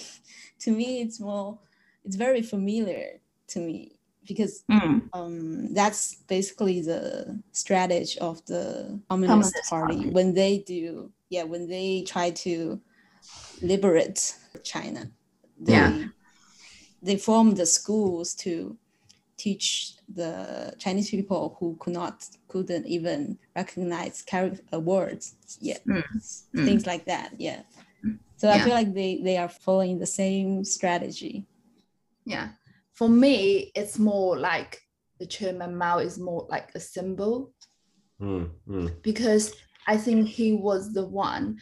[0.61, 1.59] to me it's more
[2.05, 5.09] it's very familiar to me because Mm.
[5.13, 10.11] um, that's basically the strategy of the Communist, Communist Party, Party.
[10.11, 12.81] when they do yeah when they try to
[13.63, 15.11] liberate China.
[15.59, 16.05] They, Yeah.
[17.03, 18.79] they form the schools to
[19.37, 26.03] teach the Chinese people who could not couldn't even recognize character uh, words yeah Mm.
[26.55, 26.65] Mm.
[26.65, 27.63] things like that yeah
[28.37, 31.47] so I feel like they they are following the same strategy
[32.25, 32.49] Yeah.
[32.93, 34.81] For me, it's more like
[35.19, 37.53] the Chairman Mao is more like a symbol
[38.21, 39.53] Mm, mm, because
[39.89, 41.59] I think he was the one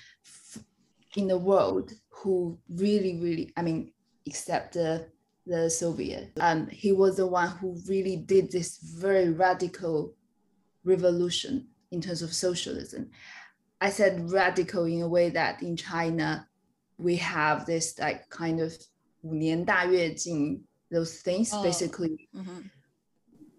[1.16, 3.92] in the world who really, really, I mean,
[4.26, 5.06] except the
[5.49, 10.13] the Soviet, um, he was the one who really did this very radical
[10.83, 13.09] revolution in terms of socialism.
[13.81, 16.47] I said radical in a way that in China,
[16.97, 18.73] we have this like kind of
[19.23, 21.61] 五年大跃进 those things Oh.
[21.63, 22.69] basically Mhm.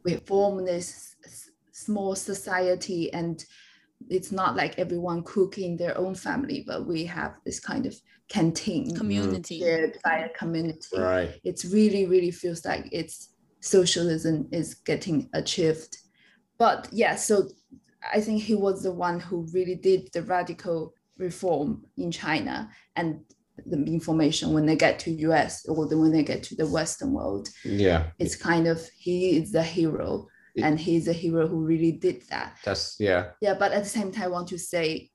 [0.05, 3.45] we form this s- small society and
[4.10, 7.96] it's not like everyone cooking their own family but we have this kind of
[8.30, 8.98] canteen mm-hmm.
[8.98, 9.60] community.
[9.60, 10.98] shared by a community.
[10.98, 11.40] Right.
[11.44, 15.98] it's really really feels like it's socialism is getting achieved.
[16.58, 17.50] But yeah so
[18.14, 23.20] i think he was the one who really did the radical reform in china and
[23.66, 27.50] the information when they get to us or when they get to the western world.
[27.64, 31.94] Yeah, it's kind of he is the hero It- and he's a hero who really
[31.94, 33.32] did that that's yeah.
[33.42, 35.10] yeah but at the same time i want to say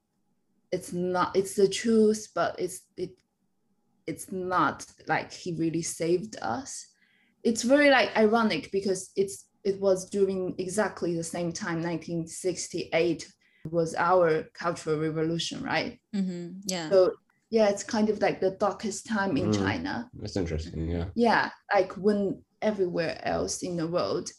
[0.73, 3.11] it's not it's the truth but it's it
[4.07, 6.87] it's not like he really saved us
[7.43, 13.27] it's very like ironic because it's it was during exactly the same time 1968
[13.71, 16.61] was our cultural revolution right Mhm.
[16.65, 17.13] yeah so
[17.51, 19.59] yeah it's kind of like the darkest time in Mm.
[19.59, 20.89] china That's interesting.
[20.89, 21.07] Yeah.
[21.15, 24.31] yeah like when everywhere else in the world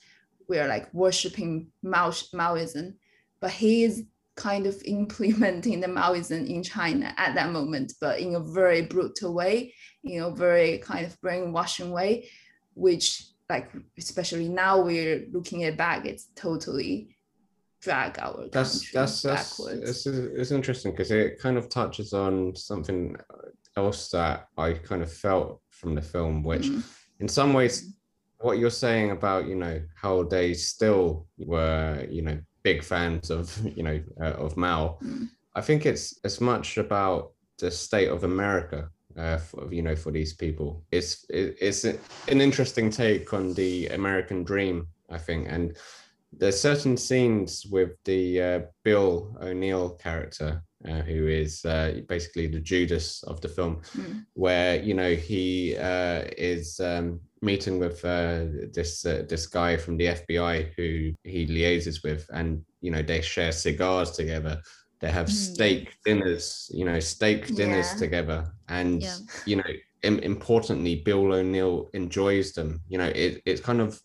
[0.47, 2.93] we're like worshiping Mao, maoism
[3.39, 4.03] but he is
[4.36, 9.33] kind of implementing the maoism in china at that moment but in a very brutal
[9.33, 12.29] way in a very kind of brainwashing way
[12.73, 17.15] which like especially now we're looking at back it's totally
[17.79, 22.55] drag our That's that's that's backwards it's, it's interesting because it kind of touches on
[22.55, 23.15] something
[23.77, 26.83] else that I kind of felt from the film, which Mhm.
[27.19, 27.93] in some ways
[28.39, 33.58] what you're saying about you know how they still were you know big fans of
[33.78, 35.30] you know uh, of Mao Mm.
[35.56, 40.12] I think it's as much about the state of America uh, for, you know for
[40.12, 45.76] these people it's it, it's an interesting take on the American dream I think and
[46.32, 52.59] there's certain scenes with the uh, Bill O'Neal character uh, who is uh, basically the
[52.59, 54.25] Judas of the film Mm.
[54.33, 59.97] where you know he uh, is um, meeting with uh, this uh, this guy from
[59.97, 64.61] the FBI who he liaises with, and you know they share cigars together.
[64.99, 65.53] They have Mm.
[65.53, 67.99] steak dinners, you know, steak dinners Yeah.
[67.99, 69.17] together, and Yeah.
[69.45, 69.71] you know,
[70.03, 72.81] im- importantly, Bill O'Neal enjoys them.
[72.87, 73.99] You know, it it kind of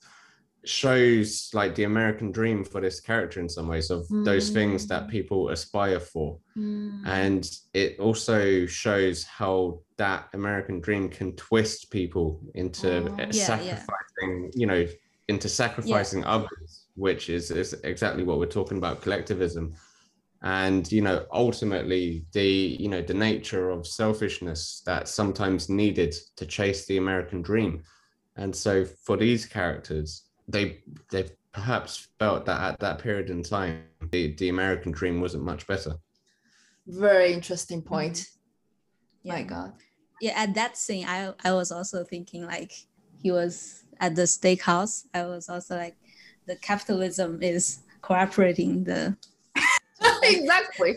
[0.64, 5.04] shows like the American dream for this character in some ways of those things that
[5.06, 5.10] Mm.
[5.10, 7.02] people aspire for Mm.
[7.06, 13.06] and it also shows how that American dream can twist people into Oh.
[13.14, 13.76] uh, Yeah, yeah.
[13.84, 14.86] sacrificing, you know,
[15.28, 19.74] into sacrificing others, which is, is exactly what we're talking about collectivism.
[20.42, 22.44] And you know, ultimately, the
[22.82, 27.84] you know the nature of selfishness that's sometimes needed to chase the American dream.
[28.36, 30.78] And so, for these characters, they
[31.10, 35.66] they perhaps felt that at that period in time, the, the American dream wasn't much
[35.66, 35.94] better.
[36.86, 38.26] very interesting point
[39.22, 39.34] Yeah.
[39.34, 39.72] my god
[40.20, 42.72] yeah at that scene i i was also thinking like
[43.22, 45.96] he was at the steakhouse i was also like
[46.48, 47.62] the capitalism is
[48.08, 49.16] cooperating the
[50.24, 50.96] exactly.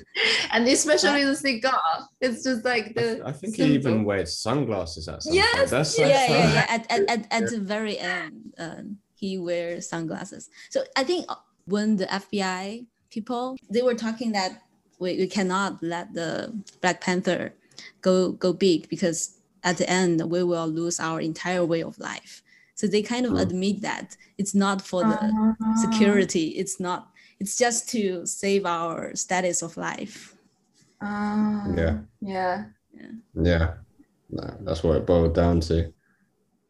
[0.52, 1.82] And especially the cigar.
[2.22, 3.66] It's just like the th- I think simple.
[3.66, 5.70] he even wears sunglasses at some Yes, point.
[5.70, 6.66] That's so yeah, yeah, yeah.
[6.76, 10.50] At, at, at, at the very end, um, he wears sunglasses.
[10.70, 14.52] So I think uh, when the FBI people they were talking that
[15.00, 17.54] we, we cannot let the Black Panther
[18.02, 19.20] go go big because
[19.64, 22.34] at the end we will lose our entire way of life.
[22.76, 23.42] So they kind of Mm.
[23.46, 24.08] admit that
[24.38, 25.76] it's not for the Ah.
[25.86, 26.46] security.
[26.62, 27.02] It's not.
[27.42, 30.18] It's just to save our status of life.
[31.02, 31.96] Ah, Yeah.
[32.22, 32.58] Yeah.
[33.52, 33.68] Yeah,
[34.30, 35.92] no, that's what it boiled down to.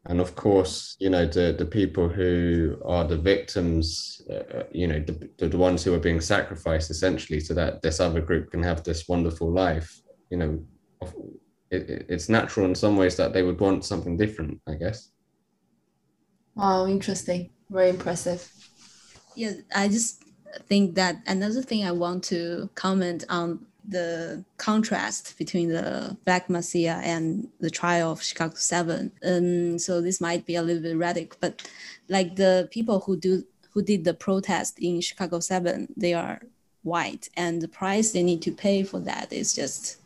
[0.08, 5.00] And of course, you know, the, the people who are the victims, uh, you know,
[5.00, 8.62] the, the, the ones who are being sacrificed essentially so that this other group can
[8.62, 10.64] have this wonderful life, you know,
[11.72, 15.10] it, it, it's natural in some ways that they would want something different, I guess.
[16.54, 17.50] Wow, interesting.
[17.70, 18.48] Very impressive.
[19.36, 20.24] Yeah, I just
[20.68, 27.00] think that another thing I want to comment on the contrast between the Black Messiah
[27.04, 29.12] and the trial of Chicago Seven.
[29.24, 31.68] Um, so this might be a little bit erratic, but
[32.10, 36.42] like the people who do who did the protest in Chicago Seven, they are
[36.84, 39.98] white, and the price they need to pay for that is just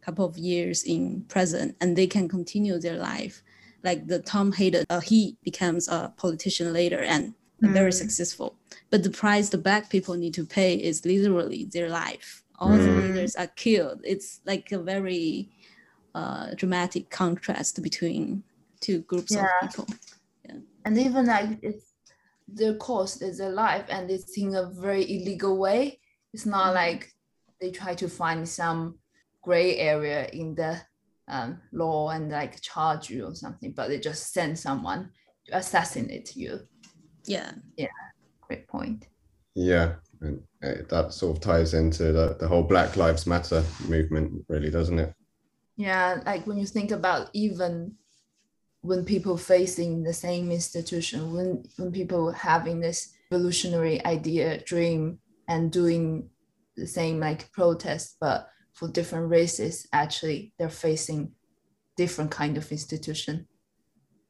[0.00, 3.42] a couple of years in prison, and they can continue their life.
[3.84, 7.94] Like the Tom Hayden, uh, he becomes a politician later and very Mm.
[7.94, 8.54] successful.
[8.90, 12.42] But the price the black people need to pay is literally their life.
[12.58, 13.02] All the Mm.
[13.14, 14.00] leaders are killed.
[14.04, 15.50] It's like a very
[16.14, 18.42] uh, dramatic contrast between
[18.80, 19.44] two groups Yeah.
[19.44, 19.86] of people.
[20.44, 20.56] Yeah.
[20.84, 21.94] And even like it's
[22.48, 26.00] their cost is alive life and it's in a very illegal way.
[26.32, 26.74] It's not Mhm.
[26.74, 27.14] like
[27.60, 28.98] they try to find some
[29.42, 30.80] gray area in the
[31.28, 35.12] um, law and like charge you or something, but they just send someone
[35.44, 36.66] to assassinate you.
[37.26, 37.52] Yeah.
[37.76, 37.88] Yeah.
[38.40, 39.06] Great point.
[39.54, 44.44] Yeah, and uh, that sort of ties into the, the whole Black Lives Matter movement,
[44.48, 45.14] really, doesn't it?
[45.76, 47.94] Yeah, like when you think about even
[48.80, 55.70] when people facing the same institution, when when people having this revolutionary idea, dream, and
[55.70, 56.28] doing
[56.76, 61.32] the same like protest, but for different races, actually they're facing
[61.96, 63.46] different kind of institution.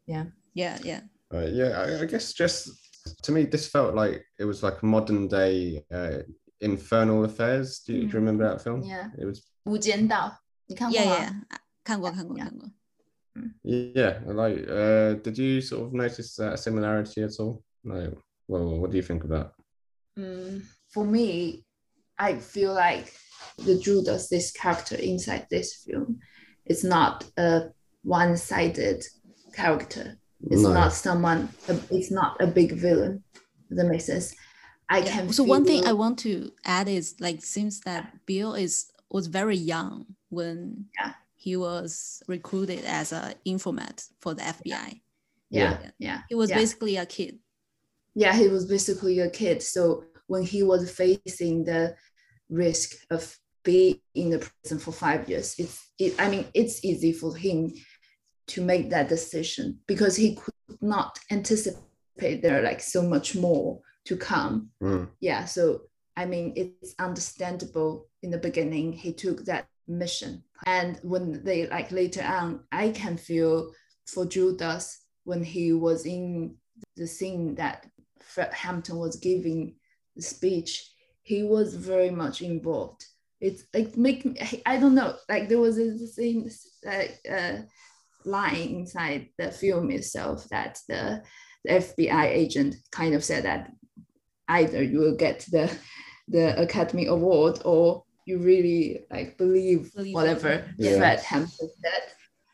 [0.06, 0.26] Yeah.
[0.54, 1.00] Yeah.
[1.32, 2.70] Uh, yeah, I, I guess just
[3.23, 6.19] to me, this felt like it was like modern day uh,
[6.61, 7.79] Infernal Affairs.
[7.85, 8.13] Do you, do you Mm.
[8.13, 8.81] remember that film?
[8.83, 9.09] Yeah.
[9.17, 11.05] It was 无间道，你看过 Yeah.
[11.05, 11.15] 吗？
[11.17, 11.57] Yeah.
[11.83, 12.49] 看过,看过,啊 Yeah.
[12.49, 12.71] 看过.
[13.63, 17.63] yeah, like uh, did you sort of notice that similarity at all?
[17.83, 18.13] Like,
[18.47, 19.51] well, what do you think of that?
[20.17, 21.65] Mm, for me,
[22.17, 23.11] I feel like
[23.57, 26.19] the Judas, this character inside this film,
[26.65, 27.71] is not a
[28.03, 29.03] one-sided
[29.55, 30.17] character.
[30.50, 30.72] it's No.
[30.72, 31.48] not someone.
[31.90, 33.24] It's not a big villain.
[33.68, 34.34] Does that make sense?
[34.88, 35.12] I Yeah.
[35.12, 35.32] can.
[35.32, 39.56] So one thing I want to add is like seems that Bill is was very
[39.56, 41.14] young when Yeah.
[41.34, 45.00] he was recruited as an informant for the FBI.
[45.50, 45.90] yeah, Yeah.
[45.98, 46.20] yeah.
[46.28, 46.56] He was yeah.
[46.56, 47.38] basically a kid.
[48.14, 49.62] yeah, he was basically a kid.
[49.62, 51.96] So when he was facing the
[52.50, 57.12] risk of being in the prison for five years, it's it, I mean, it's easy
[57.12, 57.72] for him
[58.48, 63.80] to make that decision because he could not anticipate there are like so much more
[64.04, 64.70] to come.
[64.82, 65.44] Mm, Yeah.
[65.44, 65.82] So
[66.16, 70.42] I mean, it's understandable in the beginning he took that mission.
[70.66, 73.70] And when they like later on, I can feel
[74.06, 76.56] for Judas when he was in
[76.96, 77.86] the scene that
[78.20, 79.76] Fred Hampton was giving
[80.16, 80.92] the speech,
[81.22, 83.04] he was very much involved.
[83.40, 84.36] It's like make me,
[84.66, 86.50] I don't know, like there was this thing,
[86.84, 87.58] like uh,
[88.24, 91.22] line inside the film itself that the,
[91.64, 93.70] the FBI agent kind of said that
[94.48, 95.70] either you will get the
[96.30, 100.98] the Academy Award or you really like believe, Believe whatever Yeah.
[100.98, 102.02] Fred Hampton said.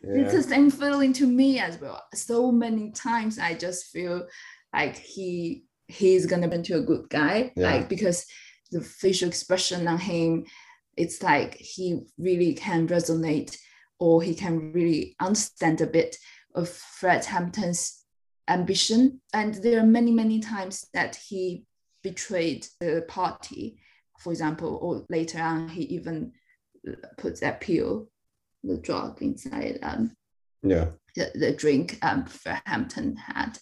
[0.03, 0.23] yeah.
[0.23, 2.01] It's the same feeling to me as well.
[2.15, 4.29] So many times I just feel
[4.73, 7.73] like he he's gonna be into a good guy, Yeah.
[7.73, 8.25] like because
[8.71, 10.47] the facial expression on him,
[10.97, 13.57] it's like he really can resonate
[13.99, 16.17] or he can really understand a bit
[16.55, 18.05] of Fred Hampton's
[18.49, 19.21] ambition.
[19.33, 21.65] And there are many, many times that he
[22.03, 23.79] betrayed the party,
[24.19, 26.33] for example, or later on he even
[27.19, 28.09] puts that pill,
[28.63, 30.13] the drug inside um,
[30.63, 30.87] yeah.
[31.17, 33.59] the, the drink um, Fred Hampton had.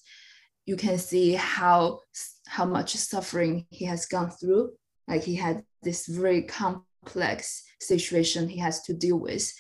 [0.67, 2.01] You can see how
[2.47, 4.73] how much suffering he has gone through.
[5.09, 9.53] Like he had this very complex situation he has to deal with,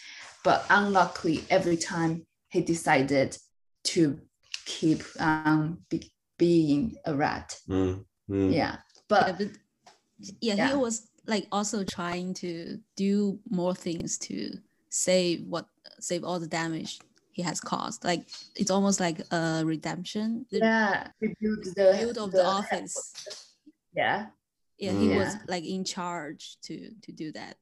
[0.44, 3.36] but unluckily, every time he decided
[3.84, 4.18] to
[4.64, 7.58] keep um, be, being a rat.
[7.68, 8.52] Mm, mm.
[8.52, 8.76] Yeah, Yeah,
[9.08, 9.48] but but
[10.40, 14.50] yeah, he was like also trying to do more things to
[14.88, 15.66] save what
[16.00, 17.00] save all the damage
[17.32, 18.04] he has caused.
[18.04, 18.26] Like
[18.56, 20.46] it's almost like a redemption.
[20.50, 23.12] The yeah, rebuild the build of the, office.
[23.94, 24.26] Yeah.
[24.78, 25.16] Yeah, he Mm.
[25.16, 27.56] was like in charge to to do that.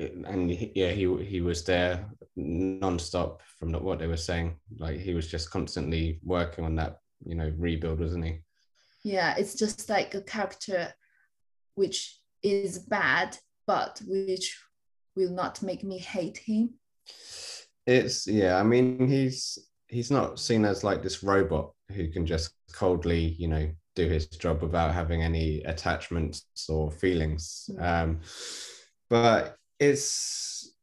[0.00, 4.56] And he, yeah, he he was there non-stop from what they were saying.
[4.78, 8.40] Like he was just constantly working on that, you know, rebuild, wasn't he?
[9.04, 10.92] Yeah, it's just like a character
[11.74, 13.36] which is bad,
[13.66, 14.58] but which
[15.16, 16.74] will not make me hate him.
[17.86, 18.56] It's yeah.
[18.56, 23.48] I mean, he's he's not seen as like this robot who can just coldly, you
[23.48, 27.68] know, do his job without having any attachments or feelings.
[27.74, 28.02] Yeah.
[28.02, 28.20] Um,
[29.08, 30.74] but it's,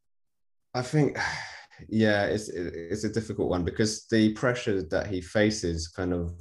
[0.74, 1.18] I think,
[1.88, 6.34] yeah, it's it's a difficult one because the pressure that he faces kind of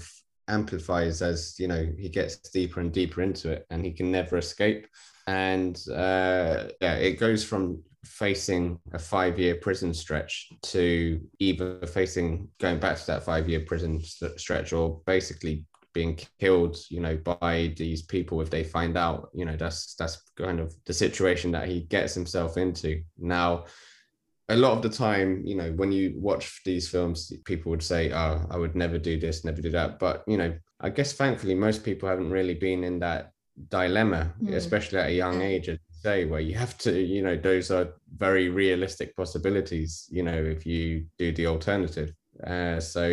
[0.48, 4.38] amplifies as you know he gets deeper and deeper into it, and he can never
[4.38, 4.88] escape.
[5.28, 12.48] And uh, yeah, it goes from facing a five year prison stretch to either facing
[12.60, 15.64] going back to that five year prison st- stretch or basically
[15.98, 20.16] being killed you know by these people if they find out you know that's that's
[20.46, 22.90] kind of the situation that he gets himself into.
[23.36, 23.50] Now
[24.48, 27.18] a lot of the time you know when you watch these films
[27.50, 29.90] people would say oh i would never do this never do that.
[30.04, 30.50] But you know
[30.86, 33.22] i guess thankfully most people haven't really been in that
[33.78, 34.54] dilemma Mm.
[34.62, 37.66] especially at a young age as you say where you have to you know those
[37.76, 37.86] are
[38.26, 40.84] very realistic possibilities you know if you
[41.22, 42.10] do the alternative.
[42.52, 43.04] Uh, so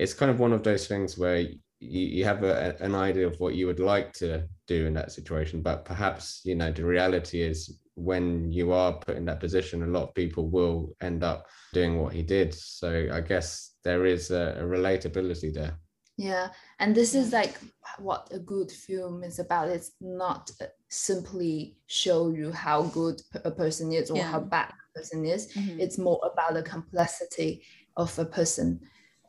[0.00, 1.40] it's kind of one of those things where
[1.80, 5.12] you, you have a, an idea of what you would like to do in that
[5.12, 9.82] situation but perhaps you know the reality is when you are put in that position
[9.82, 14.06] a lot of people will end up doing what he did so i guess there
[14.06, 15.76] is a, a relatability there
[16.16, 17.54] Yeah, and this is like
[17.98, 19.70] what a good film is about.
[19.72, 20.50] It's not
[20.90, 24.30] simply show you how good a person is or Yeah.
[24.32, 25.48] how bad a person is.
[25.56, 25.80] Mhm.
[25.80, 27.62] It's more about the complexity
[27.96, 28.80] of a person.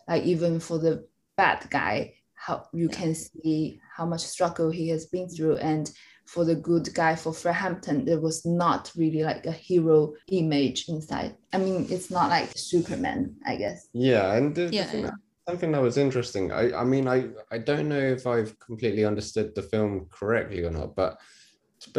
[0.09, 1.95] Like even for the bad guy,
[2.45, 2.97] how you Yeah.
[2.99, 5.85] can see how much struggle he has been through, and
[6.25, 10.79] for the good guy, for Fred Hampton, there was not really like a hero image
[10.87, 11.35] inside.
[11.53, 13.79] I mean, it's not like Superman, I guess.
[13.93, 15.07] yeah and the, the Yeah, thing yeah.
[15.11, 15.19] that-
[15.49, 17.17] something that was interesting i i mean i
[17.55, 21.11] i don't know if i've completely understood the film correctly or not but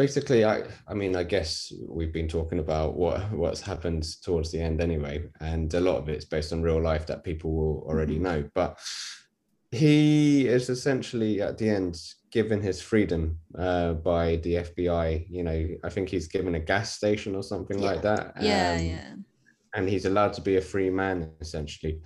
[0.01, 4.61] basically i i mean i guess we've been talking about what what's happened towards the
[4.67, 8.17] end anyway and a lot of it's based on real life that people will already
[8.17, 8.21] Mhm.
[8.27, 8.69] know but
[9.73, 11.99] he is essentially at the end
[12.31, 15.25] given his freedom uh, by the FBI.
[15.27, 18.33] You know, I think he's given a gas station or something like that.
[18.39, 19.13] Yeah, um, yeah.
[19.73, 22.01] And he's allowed to be a free man essentially.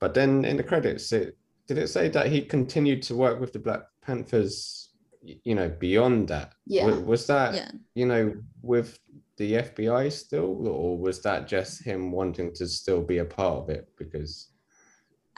[0.00, 1.36] But then in the credits, it
[1.66, 4.90] did it say that he continued to work with the Black Panthers?
[5.22, 6.52] You know, beyond that.
[6.66, 6.86] Yeah.
[6.86, 7.70] Was, was that Yeah.
[7.94, 8.98] you know with
[9.38, 13.70] the FBI still, or was that just him wanting to still be a part of
[13.70, 14.48] it because?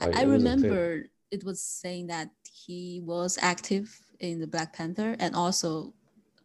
[0.01, 4.73] I, like, I wasn't remember it was saying that he was active in the Black
[4.75, 5.95] Panther and also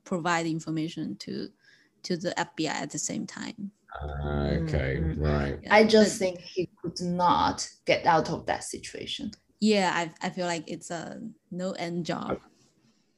[0.04, 1.50] provide information to
[2.04, 3.72] to the FBI at the same time.
[4.00, 5.18] Ah, okay, Mhm.
[5.20, 5.60] right.
[5.64, 9.32] Yeah, I just but- think he could not get out of that situation.
[9.62, 11.20] yeah, I I feel like it's a
[11.52, 12.40] no end job.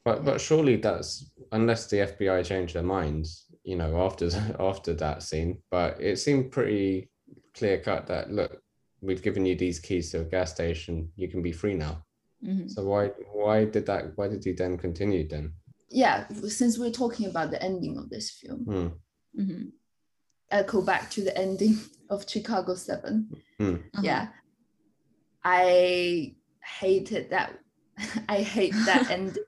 [0.04, 4.26] But but surely that's unless the FBI changed their minds, you know, after
[4.70, 5.60] after that scene.
[5.70, 7.10] But it seemed pretty
[7.54, 8.62] clear cut that look,
[9.00, 12.04] we've given you these keys to a gas station, you can be free now.
[12.44, 12.70] Mhm.
[12.70, 14.16] So why why did that?
[14.16, 15.54] Why did he then continue then?
[15.90, 19.40] Yeah, since we're talking about the ending of this film, Hmm.
[19.40, 19.72] Mhm.
[20.50, 21.76] echo back to the ending
[22.10, 23.28] of Chicago 7.
[23.60, 23.78] Uh-huh.
[24.02, 24.28] Yeah.
[25.44, 26.34] I
[26.80, 27.58] hated that.
[28.28, 29.44] I hate that ending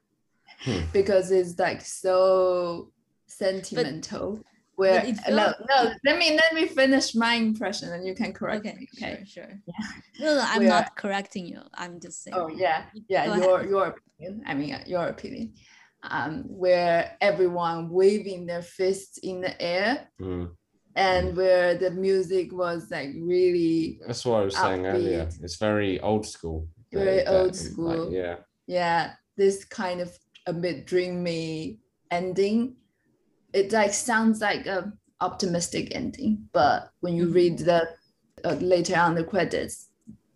[0.65, 0.81] Hmm.
[0.93, 2.93] because it's like so
[3.27, 4.41] sentimental.
[4.81, 8.77] Where no, no, let me let me finish my impression and you can correct Okay,
[8.79, 8.89] me.
[8.95, 9.25] Okay.
[9.27, 9.53] sure, sure.
[9.67, 9.87] Yeah.
[10.21, 11.61] No, no, I'm Where- not correcting you.
[11.75, 12.35] I'm just saying.
[12.41, 13.25] Oh yeah, Go yeah.
[13.25, 13.43] ahead.
[13.45, 14.43] Your your opinion.
[14.51, 15.53] I mean uh, your opinion.
[16.03, 20.45] Um, where everyone waving their fists in the air, Hmm.
[20.97, 25.29] and where the music was like really, That's what I was saying earlier.
[25.45, 26.59] It's very old school.
[26.91, 28.05] Very That- old that- school.
[28.05, 28.37] Like, yeah.
[28.79, 29.01] yeah,
[29.37, 30.11] this kind of
[30.47, 32.77] a bit dreamy ending.
[33.53, 37.89] It like sounds like a optimistic ending, but when you read the
[38.45, 39.89] uh, later on the credits,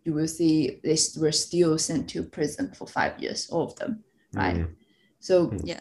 [0.05, 4.05] you will see they were still sent to prison for five years, all of them.
[4.35, 4.57] right?
[4.57, 4.73] Hmm.
[5.21, 5.61] So Mm.
[5.65, 5.81] Yeah.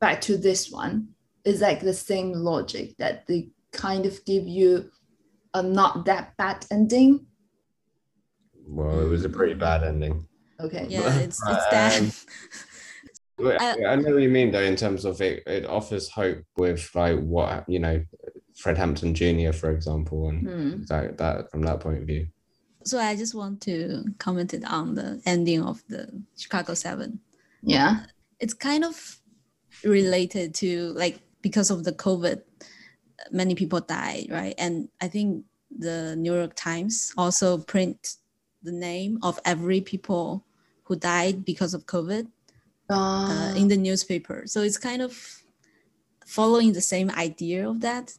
[0.00, 1.08] back to this one,
[1.44, 4.90] it's like the same logic that they kind of give you
[5.54, 7.26] a not that bad ending.
[8.66, 10.26] Well, it was a pretty bad ending.
[10.60, 10.86] Okay.
[10.88, 12.26] Yeah, it's it's that.
[13.38, 16.08] Um, Well, I- I, know what you mean though, in terms of it, it offers
[16.08, 18.04] hope with like what you know,
[18.54, 19.52] Fred Hampton Jr.
[19.52, 20.82] for example, and Hmm.
[20.88, 22.28] that, that from that point of view.
[22.84, 27.18] So I just want to comment it on the ending of the Chicago Seven.
[27.62, 28.04] Yeah.
[28.40, 29.20] It's kind of
[29.84, 32.42] related to like because of the COVID,
[33.30, 34.54] many people died, right?
[34.58, 35.44] And I think
[35.76, 38.16] the New York Times also print
[38.62, 40.44] the name of every people
[40.84, 42.28] who died because of COVID
[42.90, 44.44] uh, Uh, in the newspaper.
[44.46, 45.42] So it's kind of
[46.26, 48.14] following the same idea of that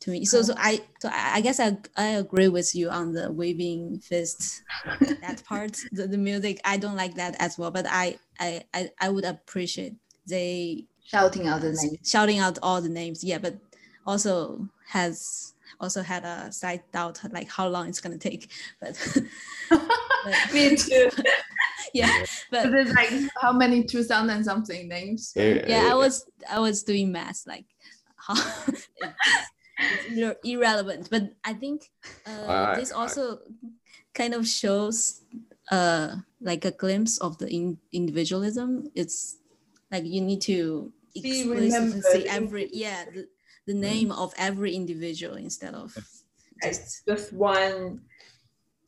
[0.00, 0.24] to me.
[0.24, 4.62] So so I so I guess I I agree with you on the waving fist
[5.20, 5.76] that part.
[5.92, 9.24] The, the music I don't like that as well, but I I I, I would
[9.24, 9.94] appreciate
[10.26, 11.96] they shouting out the name.
[12.04, 13.24] shouting out all the names.
[13.24, 13.58] Yeah, but
[14.06, 18.50] also has also had a side doubt like how long it's gonna take.
[18.80, 18.94] But,
[19.70, 21.10] but- Me too.
[21.94, 23.10] yeah, but But there's like
[23.40, 25.32] how many two thousand and something names?
[25.36, 27.64] It- yeah i was i was doing math like
[28.16, 28.34] how
[28.72, 28.88] it's,
[29.80, 31.90] it's irrelevant but i think
[32.26, 33.40] uh, I- this I- also
[34.14, 35.22] kind of shows
[35.70, 39.36] uh like a glimpse of the in- individualism it's
[39.92, 43.28] like you need to explicitly remembered say every yeah the,
[43.66, 45.94] the name of every individual instead of
[46.62, 48.02] just Just one.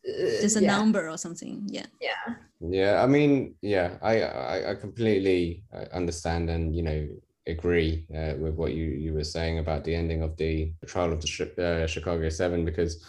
[0.09, 0.77] Uh, just a yeah.
[0.77, 2.35] number or something yeah Yeah.
[2.63, 7.09] Yeah, I mean, yeah, I I, I completely uh, understand and you know
[7.47, 11.21] agree uh, with what you you were saying about the ending of the trial of
[11.23, 13.03] the uh, Chicago Seven because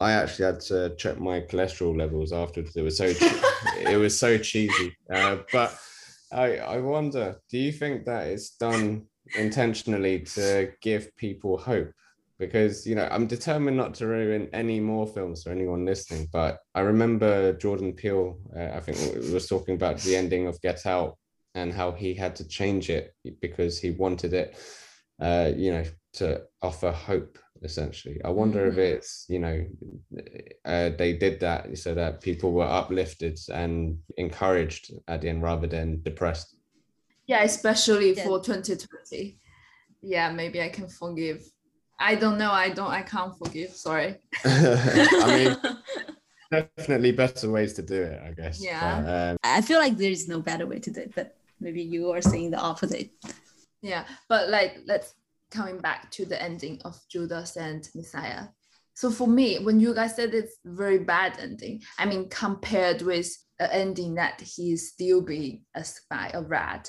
[0.00, 2.74] I actually had to check my cholesterol levels afterwards.
[2.76, 3.42] It was so che-
[3.92, 4.96] it was so cheesy.
[5.10, 5.78] Uh, but
[6.32, 11.92] I I wonder, do you think that it's done intentionally to give people hope?
[12.38, 16.28] Because you know I'm determined not to ruin any more films for anyone listening.
[16.32, 18.98] But I remember Jordan Peele, uh, I think,
[19.32, 21.16] was talking about the ending of Get Out
[21.54, 24.56] and how he had to change it because he wanted it,
[25.20, 27.38] uh, you know, to offer hope.
[27.62, 28.96] Essentially, I wonder if Mhm.
[28.96, 29.64] it's you know
[30.64, 35.66] uh, they did that so that people were uplifted and encouraged at the end rather
[35.66, 36.56] than depressed.
[37.26, 38.24] Yeah, especially Yeah.
[38.24, 39.38] for 2020.
[40.02, 41.42] Yeah, maybe I can forgive.
[41.98, 42.50] I don't know.
[42.50, 42.90] I don't.
[42.90, 43.70] I can't forgive.
[43.70, 44.16] Sorry.
[44.44, 45.76] I mean,
[46.50, 48.62] definitely better ways to do it, I guess.
[48.62, 49.02] Yeah.
[49.02, 51.82] But, um, i feel like there is no better way to do it but maybe
[51.82, 53.10] you are saying the opposite
[53.84, 55.14] Yeah, but like let's
[55.50, 58.46] coming back to the ending of Judas and Messiah.
[58.94, 63.28] So for me, when you guys said it's very bad ending, I mean compared with
[63.58, 66.88] the ending that he's still being a spy, a rat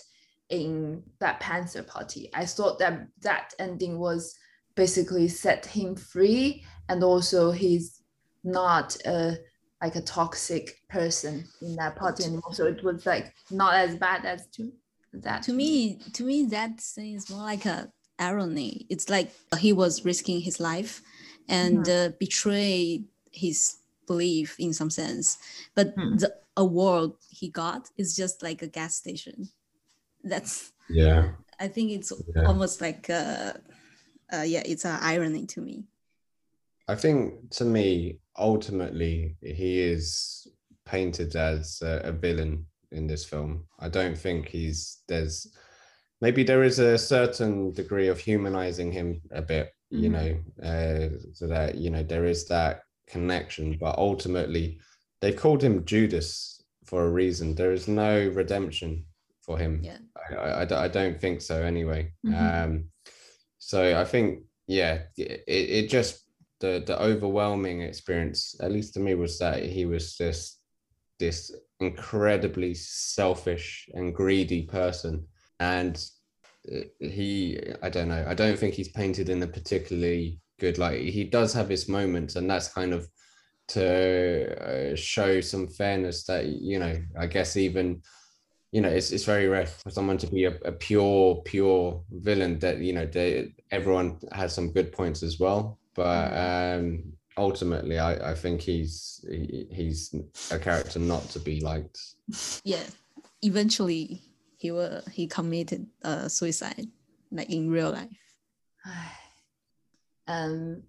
[0.49, 4.33] in Black Panther Party, I thought that that ending was
[4.75, 8.01] basically set him free, and also he's
[8.43, 9.37] not a
[9.81, 12.53] like a toxic person in that party anymore.
[12.53, 14.71] So it was like not as bad as to
[15.13, 15.45] that.
[15.45, 20.05] to me to me that scene is more like a irony it's like he was
[20.05, 21.01] risking his life
[21.47, 25.37] and uh, betrayed his belief in some sense
[25.75, 26.15] but Hmm.
[26.17, 29.49] the award he got is just like a gas station
[30.23, 31.35] that's yeah.
[31.59, 32.43] i think it's Yeah.
[32.45, 33.53] almost like uh,
[34.33, 35.83] uh yeah it's an irony to me
[36.87, 40.45] I think to me, ultimately, he is
[40.85, 43.65] painted as a, a villain in this film.
[43.79, 45.47] I don't think he's there's
[46.21, 50.13] maybe there is a certain degree of humanizing him a bit, you Mhm.
[50.15, 50.29] know,
[50.69, 53.77] uh, so that you know there is that connection.
[53.79, 54.79] But ultimately,
[55.21, 57.55] they've called him Judas for a reason.
[57.55, 59.05] There is no redemption
[59.41, 59.79] for him.
[59.83, 59.97] Yeah.
[60.29, 62.13] I, I, I don't- think so anyway.
[62.23, 62.63] Mhm.
[62.63, 62.89] Um,
[63.65, 66.23] so I think, yeah, it, it just
[66.59, 70.59] the the overwhelming experience, at least to me, was that he was just
[71.17, 75.25] this incredibly selfish and greedy person,
[75.59, 75.97] and
[76.71, 81.01] uh, he, I don't know, I don't think he's painted in a particularly good light.
[81.01, 83.07] He does have his moments, and that's kind of
[83.69, 87.99] to uh, show some fairness that you know i guess even
[88.75, 92.59] you know it's, it's very rare for someone to be a, a pure pure villain
[92.59, 95.79] that you know they, everyone has some good points as well.
[95.95, 100.15] But um ultimately i i think he's he, he's
[100.51, 101.97] a character not to be liked.
[102.65, 102.83] Yeah.
[103.41, 104.21] Eventually
[104.57, 106.87] he will he committed uh, suicide
[107.31, 108.23] like in real life.
[110.27, 110.81] Um,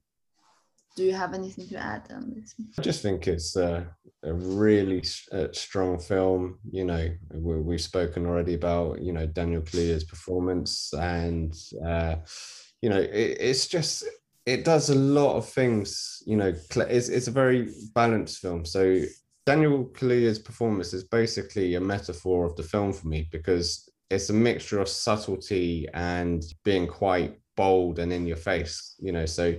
[0.97, 2.55] do you have anything to add on this?
[2.78, 3.87] I just think it's a,
[4.27, 5.03] a really
[5.33, 6.59] uh, strong film.
[6.70, 11.55] You know, we, we've spoken already about you know Daniel Kaluuya's performance, and
[11.85, 12.16] uh,
[12.83, 14.05] you know, it, it's just
[14.45, 16.22] it does a lot of things.
[16.27, 18.64] You know, it's it's a very balanced film.
[18.64, 19.03] So
[19.47, 24.35] Daniel Kaluuya's performance is basically a metaphor of the film for me because it's a
[24.35, 29.27] mixture of subtlety and being quite bold and in your face, you know.
[29.27, 29.55] So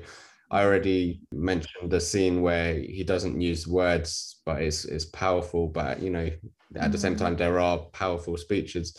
[0.50, 5.68] I already mentioned the scene where he doesn't use words, but it's it's powerful.
[5.68, 6.30] But you know,
[6.76, 7.20] at the same Mhm.
[7.20, 8.98] time, there are powerful speeches,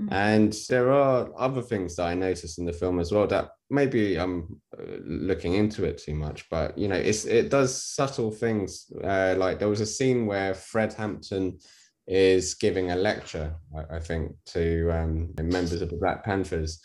[0.00, 0.12] Mhm.
[0.12, 4.16] and there are other things that I noticed in the film as well that maybe
[4.16, 6.48] I'm uh, looking into it too much.
[6.50, 8.92] But you know, it's it does subtle things.
[9.02, 11.58] Uh, like there was a scene where Fred Hampton
[12.06, 16.82] is giving a lecture, I, I think, to um, members of the Black Panthers,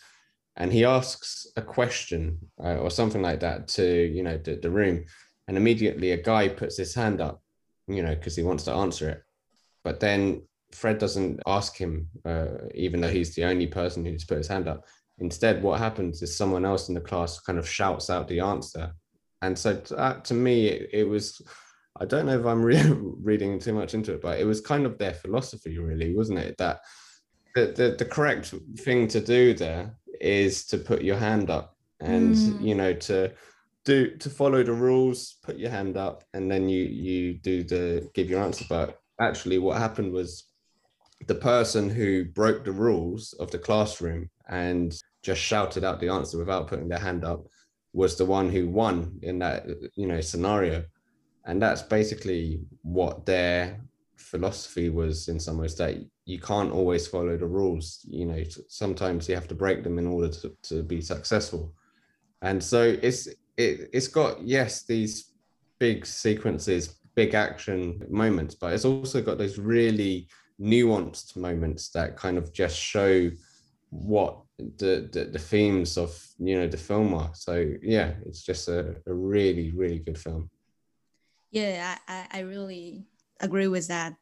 [0.56, 4.70] and he asks a question uh, or something like that to you know the, the
[4.70, 5.04] room,
[5.48, 7.42] and immediately a guy puts his hand up,
[7.86, 9.22] you know, because he wants to answer it,
[9.84, 10.42] but then
[10.72, 14.68] Fred doesn't ask him, uh, even though he's the only person who's put his hand
[14.68, 14.84] up.
[15.18, 18.92] Instead, what happens is someone else in the class kind of shouts out the answer,
[19.42, 21.40] and so to, uh, to me, it, it was.
[21.98, 24.84] I don't know if I'm re- reading too much into it, but it was kind
[24.84, 26.56] of their philosophy, really, wasn't it?
[26.58, 26.80] That
[27.54, 32.34] the, the, the correct thing to do there is to put your hand up and
[32.34, 32.60] Mm.
[32.62, 33.32] you know to
[33.84, 38.08] do to follow the rules put your hand up and then you you do the
[38.14, 38.64] give your answer.
[38.68, 40.44] But actually what happened was
[41.26, 46.36] the person who broke the rules of the classroom and just shouted out the answer
[46.38, 47.46] without putting their hand up
[47.92, 50.84] was the one who won in that you know scenario.
[51.46, 53.80] And that's basically what their
[54.16, 55.76] philosophy was in some ways.
[55.76, 55.94] That
[56.26, 60.06] you can't always follow the rules you know sometimes you have to break them in
[60.06, 61.72] order to, to be successful.
[62.42, 65.32] And so it's it, it's got yes these
[65.78, 70.28] big sequences big action moments but it's also got those really
[70.60, 73.30] nuanced moments that kind of just show
[73.90, 77.30] what the, the the themes of you know the film are.
[77.34, 80.50] So yeah it's just a, a really really good film.
[81.52, 83.06] Yeah, I, I, I really
[83.40, 84.16] agree with that.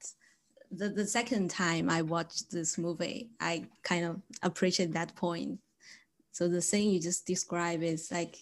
[0.76, 5.60] The, the second time I watched this movie, I kind of appreciate that point.
[6.32, 8.36] So the thing you just describe is like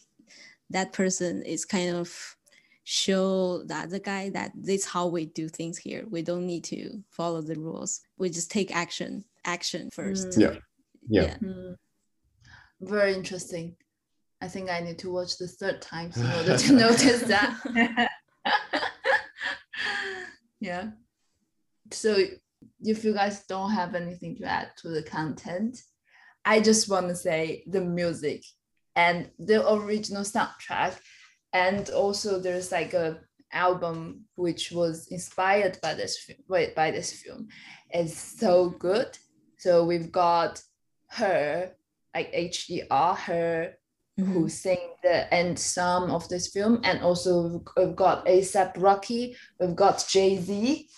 [0.71, 2.37] that person is kind of
[2.85, 6.05] show the other guy that this is how we do things here.
[6.11, 8.01] We don't need to follow the rules.
[8.19, 10.31] We just take action, action first.
[10.31, 10.41] Mm.
[10.41, 10.59] Yeah.
[11.09, 11.37] Yeah.
[11.39, 11.77] Mm.
[12.81, 13.77] Very interesting.
[14.41, 17.61] I think I need to watch the third time in order to notice that.
[20.61, 20.91] yeah.
[21.93, 22.17] So
[22.81, 25.81] if you guys don't have anything to add to the content,
[26.45, 28.45] I just want to say the music
[28.97, 30.99] and the original soundtrack.
[31.53, 33.21] And also there's like a
[33.53, 37.49] album which was inspired by this by this film.
[37.91, 39.17] It's so good.
[39.59, 40.63] So we've got
[41.11, 41.73] her,
[42.15, 43.75] like H.E.R., her
[44.19, 44.27] Mhm.
[44.33, 49.37] who sang the end song of this film, and also we've- we've got ASAP Rocky,
[49.59, 50.89] we've got Jay Z,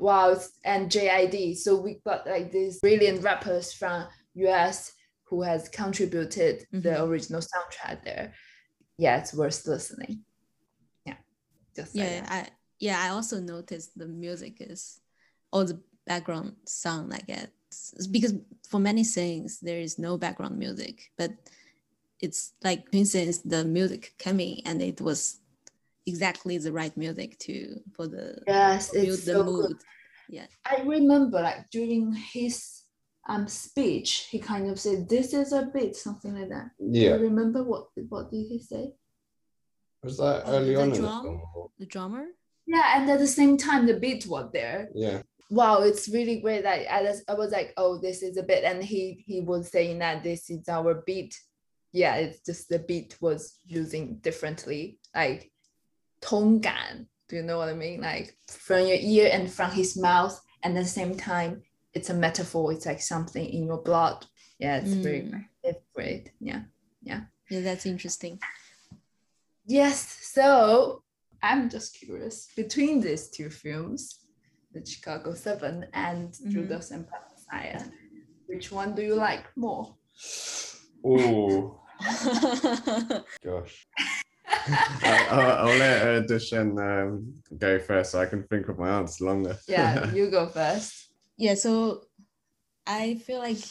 [0.00, 1.56] wow, and JID.
[1.56, 4.92] So we've got like these brilliant rappers from US
[5.24, 7.08] who has contributed the Mhm.
[7.08, 8.34] original soundtrack there.
[8.98, 10.24] Yeah, it's worth listening.
[11.06, 11.16] Yeah,
[11.76, 12.32] just like yeah that.
[12.32, 15.00] i yeah i also noticed the music is
[15.52, 17.50] all the background sound like it
[18.10, 18.34] because
[18.68, 21.30] for many things there is no background music but
[22.20, 25.39] it's like for instance the music coming and it was
[26.06, 29.76] exactly the right music to for the Yes, build it's the so mood good.
[30.28, 32.82] yeah I remember like during his
[33.28, 36.70] um speech, he kind of said, "This is a beat," something like that.
[36.78, 38.94] Do you remember what what did he say?
[40.02, 41.22] was that Oh, early the on in the drum?
[41.22, 41.40] film
[41.78, 42.24] the drummer
[42.66, 44.88] Yeah, and at the same time, the beat was there.
[44.94, 46.64] yeah Wow, it's really great.
[46.64, 49.68] Like I was, I was like, oh, this is a bit, and he he was
[49.70, 51.34] saying that this is our beat.
[51.92, 55.49] Yeah, it's just the beat was using differently, like
[56.20, 57.08] tone gan.
[57.28, 58.00] Do you know what I mean?
[58.00, 61.62] Like from your ear and from his mouth, and at the same time,
[61.94, 62.72] it's a metaphor.
[62.72, 64.26] It's like something in your blood.
[64.58, 65.30] Yeah, it's very Mm.
[65.30, 65.46] great.
[65.62, 66.32] It's great.
[66.40, 66.62] Yeah.
[67.02, 68.38] yeah that's interesting
[69.66, 71.02] Yes, so
[71.42, 74.26] I'm just curious between these two films,
[74.72, 76.50] the Chicago Seven and Mhm.
[76.52, 77.84] Judas and Black Messiah,
[78.46, 79.96] which one do you like more?
[81.04, 81.80] oh
[83.44, 84.04] gosh I,
[85.02, 89.24] I'll, I'll let uh, Desheng um, go first so I can think of my answer
[89.24, 89.56] longer.
[89.66, 91.08] Yeah, you go first.
[91.36, 92.02] yeah so
[92.86, 93.64] i feel like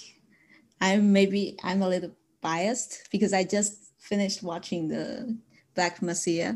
[0.81, 2.09] i'm maybe i'm a little
[2.41, 5.37] biased because i just finished watching the
[5.75, 6.53] black messiah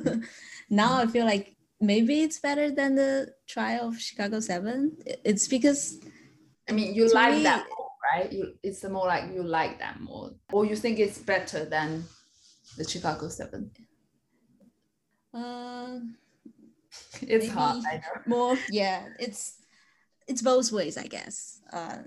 [0.70, 5.98] now i feel like maybe it's better than the trial of chicago 7 it's because
[6.68, 8.32] I mean, you like me- that more, right?
[8.32, 12.04] You, it's more like you like that more, or you think it's better than
[12.76, 13.70] the Chicago Seven.
[15.34, 15.98] uh,
[17.22, 17.80] It's know.
[18.26, 19.58] more yeah it's
[20.26, 21.98] it's both ways i guess uh,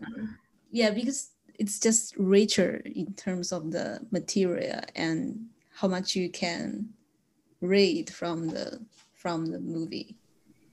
[0.72, 6.90] yeah because it's just richer in terms of the material and how much you can
[7.62, 8.80] read from the
[9.14, 10.16] from the movie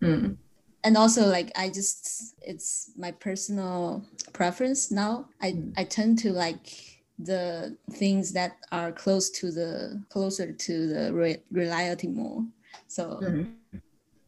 [0.03, 0.37] Mm.
[0.85, 5.73] and also like i just it's my personal preference now i Mm.
[5.77, 11.43] i tend to like the things that are close to the closer to the re-
[11.51, 12.45] reality more
[12.89, 13.49] so Mm.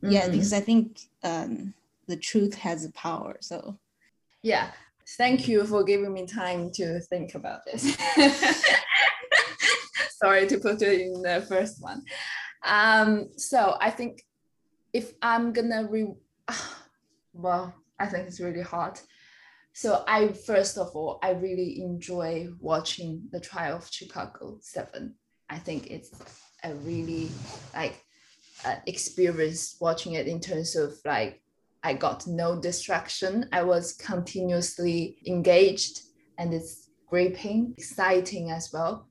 [0.03, 0.32] yeah Mhm.
[0.32, 1.74] because i think um
[2.07, 3.78] the truth has a power so
[4.43, 4.70] Yeah,
[5.18, 7.82] thank you for giving me time to think about this.
[10.22, 12.03] Sorry to put it in the first one.
[12.64, 14.22] Um, so I think
[14.93, 16.07] if I'm gonna re,
[17.32, 19.01] well, I think it's really hard.
[19.78, 25.14] So I first of all, I really enjoy watching the Trial of Chicago Seven.
[25.48, 26.10] I think it's
[26.64, 27.30] a really
[27.72, 28.04] like
[28.64, 31.40] uh, experience watching it in terms of like
[31.84, 33.48] I got no distraction.
[33.52, 36.00] I was continuously engaged
[36.38, 39.06] and it's gripping, exciting as well.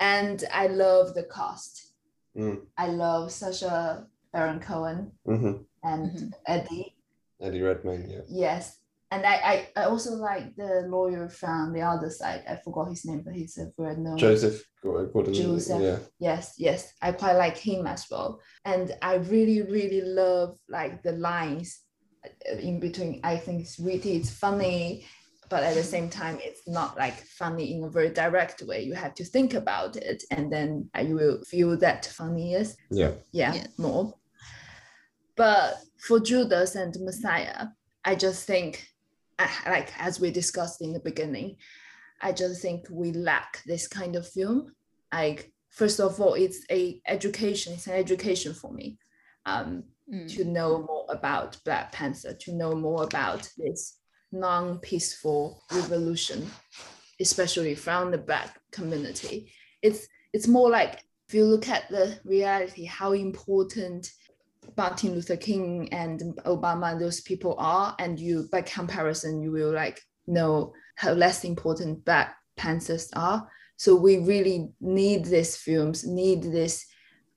[0.00, 1.92] And I love the cast.
[2.36, 2.66] Mm.
[2.76, 6.32] I love Sacha Baron Cohen hmm and Mhm.
[6.46, 6.96] Eddie.
[7.40, 8.22] Eddie Redmayne, yeah.
[8.26, 8.81] Yes.
[9.12, 12.42] And I, I, I also like the lawyer from the other side.
[12.48, 15.34] I forgot his name, but he's a very known Joseph Gordon.
[15.34, 15.80] Joseph.
[15.80, 15.98] Yeah.
[16.18, 21.12] yes yes i quite like him as well and i really really love like the
[21.12, 21.82] lines
[22.26, 25.06] uh, in between i think it's witty it's funny
[25.48, 28.94] but at the same time it's not like funny in a very direct way you
[28.94, 33.12] have to think about it and then you will feel that funniest Yeah.
[33.30, 33.66] yeah, Yeah.
[33.78, 34.14] more
[35.36, 35.76] but
[36.08, 37.66] for judas and messiah
[38.04, 38.88] i just think
[39.66, 41.56] like as we discussed in the beginning
[42.20, 44.72] i just think we lack this kind of film
[45.12, 48.98] like first of all it's a education it's an education for me
[49.46, 50.28] um Mm.
[50.34, 53.98] to know more about black panther to know more about this
[54.32, 56.50] non-peaceful revolution
[57.20, 62.84] especially from the black community it's it's more like if you look at the reality
[62.84, 64.10] how important
[64.76, 70.00] martin luther king and obama those people are and you by comparison you will like
[70.26, 73.48] know how less important black panthers are
[73.82, 76.86] so we really need these films, need this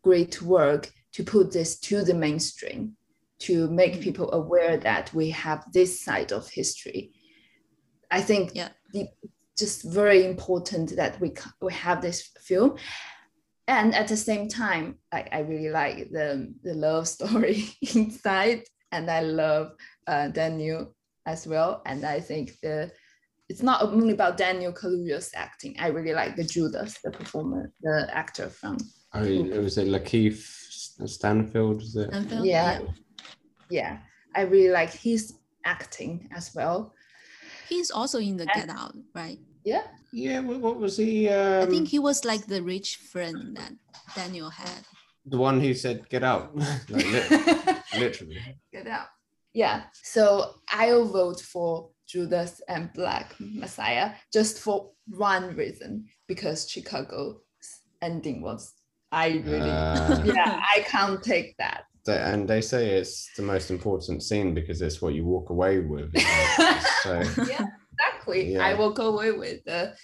[0.04, 2.96] great work to put this to the mainstream,
[3.40, 4.02] to make mm-hmm.
[4.04, 7.14] people aware that we have this side of history.
[8.12, 8.70] I think Yeah.
[8.94, 9.08] the,
[9.58, 12.78] just very important that we we have this film,
[13.68, 19.10] and at the same time, like I really like the the love story inside, and
[19.10, 19.72] I love
[20.08, 20.96] uh, Daniel
[21.26, 22.92] as well, and I think the
[23.50, 25.76] it's not only about Daniel Kaluuya's acting.
[25.80, 28.78] I really like the Judas, the performer, the actor from.
[29.14, 30.44] I mean, it was it Lakeith
[31.08, 32.10] Stanfield, was it?
[32.10, 32.46] Stanfield?
[32.46, 32.80] Yeah.
[33.70, 33.98] Yeah,
[34.36, 36.94] I really like his acting as well.
[37.68, 39.40] He's also in the And- Get Out, right?
[39.66, 41.28] Yeah, Yeah, what, what was he?
[41.30, 43.74] Um, I think he was like the rich friend that
[44.16, 44.82] Daniel had.
[45.26, 46.56] the one who said "Get out,"
[46.90, 48.38] like, lit- literally.
[48.72, 49.08] get out.
[49.54, 57.38] Yeah, so I'll vote for Judas and Black Messiah just for one reason because Chicago's
[58.02, 58.74] ending was
[59.12, 61.84] I really Uh, yeah I can't take that.
[62.08, 66.12] and they say it's the most important scene because it's what you walk away with.
[67.04, 67.14] so,
[67.48, 67.66] yeah,
[68.00, 68.58] exactly.
[68.58, 69.96] I will go away with the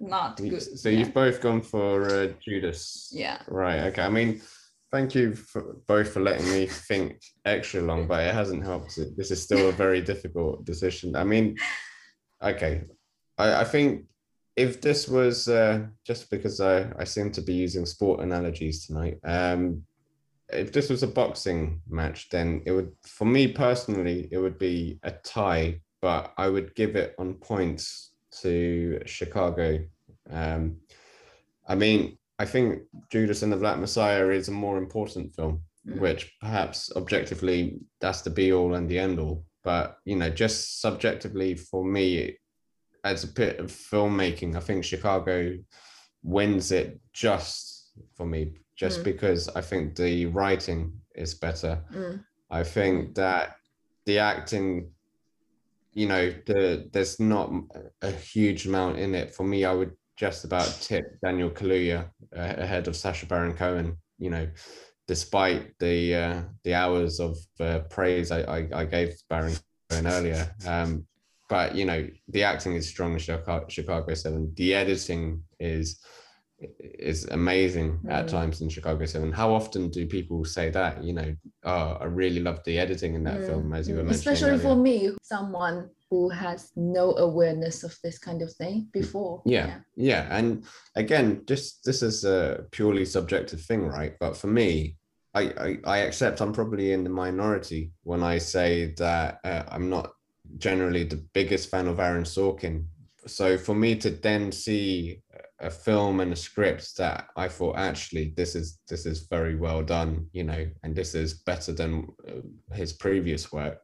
[0.00, 0.62] not good.
[0.62, 0.98] so yeah.
[0.98, 3.10] you've both gone for uh, Judas.
[3.12, 3.38] yeah.
[3.46, 3.80] Right.
[3.84, 4.02] Okay.
[4.02, 4.40] I mean,
[4.90, 8.98] thank you for both for letting me think extra long, but it hasn't helped.
[9.16, 11.16] This is still a very difficult decision.
[11.16, 11.56] I mean,
[12.42, 12.82] okay.
[13.38, 14.04] I, I think
[14.56, 19.18] if this was uh, just because I, I seem to be using sport analogies tonight,
[19.24, 19.82] um,
[20.50, 24.98] if this was a boxing match, then it would, for me personally, it would be
[25.02, 28.10] a tie, but I would give it on points
[28.42, 29.78] to Chicago.
[30.28, 30.76] Um,
[31.66, 35.98] I mean, I think Judas and the Black Messiah is a more important film, Mm.
[35.98, 39.44] which perhaps objectively that's the be all and the end all.
[39.64, 42.36] But you know, just subjectively for me,
[43.04, 45.56] as a bit of filmmaking, I think Chicago
[46.22, 49.04] wins it just for me, just Mm.
[49.04, 51.82] because I think the writing is better.
[51.92, 52.24] Mm.
[52.48, 53.56] I think that
[54.06, 54.90] the acting,
[55.92, 57.52] you know, the there's not
[58.00, 59.34] a huge amount in it.
[59.34, 63.96] For me, I would just about tip Daniel Kaluuya uh, ahead of Sacha Baron Cohen.
[64.18, 64.48] You know,
[65.06, 69.54] despite the uh, the hours of uh, praise I, I, I gave Baron
[69.90, 70.54] Cohen earlier.
[70.66, 71.06] Um,
[71.48, 74.52] but you know, the acting is strong in Chicago, Seven.
[74.56, 76.00] The editing is
[76.78, 78.30] is amazing at Mm.
[78.30, 79.32] times in Chicago 7.
[79.32, 81.02] How often do people say that?
[81.02, 81.34] You know,
[81.64, 84.06] oh, I really loved the editing in that Mm, film, as you were mm.
[84.06, 84.34] mentioning.
[84.34, 89.42] Especially for me, someone who has no awareness of this kind of thing before.
[89.46, 90.62] yeah yeah and
[90.94, 94.96] again just this is a purely subjective thing right but for me
[95.34, 99.88] I, I i accept i'm probably in the minority when i say that uh, i'm
[99.88, 100.12] not
[100.58, 102.84] generally the biggest fan of aaron sorkin
[103.26, 105.20] so for me to then see
[105.60, 109.82] a film and a script that i thought actually this is this is very well
[109.82, 113.78] done you know and this is better than uh, his previous work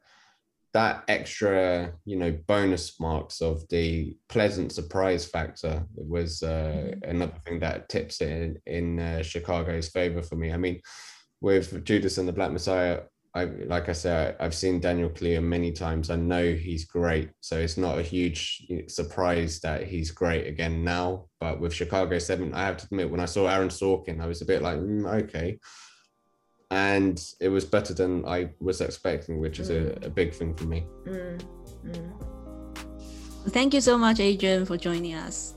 [0.74, 7.59] that extra, you know, bonus marks of the pleasant surprise factor was uh, another thing
[7.61, 10.53] that tips it in, in uh, Chicago's favor for me.
[10.53, 10.80] I mean,
[11.41, 13.01] with Judas and the Black Messiah,
[13.34, 16.10] I like I said, I've seen Daniel Kaluuya many times.
[16.10, 21.26] I know he's great, so it's not a huge surprise that he's great again now.
[21.40, 24.42] But with Chicago Seven, I have to admit, when I saw Aaron Sorkin, I was
[24.42, 25.58] a bit like, mm, okay
[26.70, 30.64] and it was better than I was expecting, which is a, a big thing for
[30.64, 30.86] me.
[31.06, 31.40] Mm,
[31.86, 33.50] mm.
[33.50, 35.54] Thank you so much, Adrian, for joining us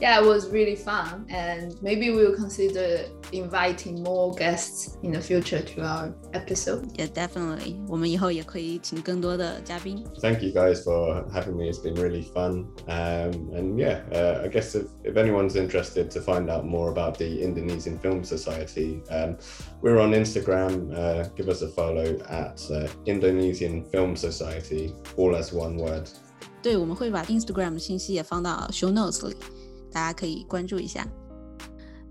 [0.00, 5.62] Yeah, it was really fun, and maybe we'll consider inviting more guests in the future
[5.62, 6.90] to our episode.
[6.98, 7.80] Yeah, definitely.
[7.88, 10.04] 我们以后也可以请更多的嘉宾。
[10.20, 11.70] Thank you guys for having me.
[11.70, 12.66] It's been really fun.
[12.86, 17.16] Um, and yeah, uh, I guess if, if anyone's interested to find out more about
[17.16, 19.38] the Indonesian Film Society, um,
[19.80, 20.92] we're on Instagram.
[20.92, 26.06] Uh, give us a follow at uh, Indonesian Film Society, all as one word.
[26.62, 29.34] 对，我们会把 Instagram 的信息也放到 show notes 里，
[29.91, 31.05] 大家可以关注一下。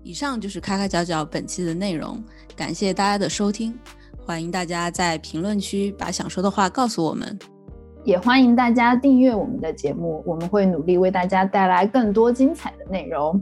[0.03, 2.23] 以上就是开开角角本期的内容，
[2.55, 3.77] 感谢大家的收听，
[4.25, 7.37] 欢迎大家在评论区把想说的话告诉我们。
[8.03, 13.39] 也欢迎大家订阅我们的节目，我们会努力为大家带来更多精彩的内容。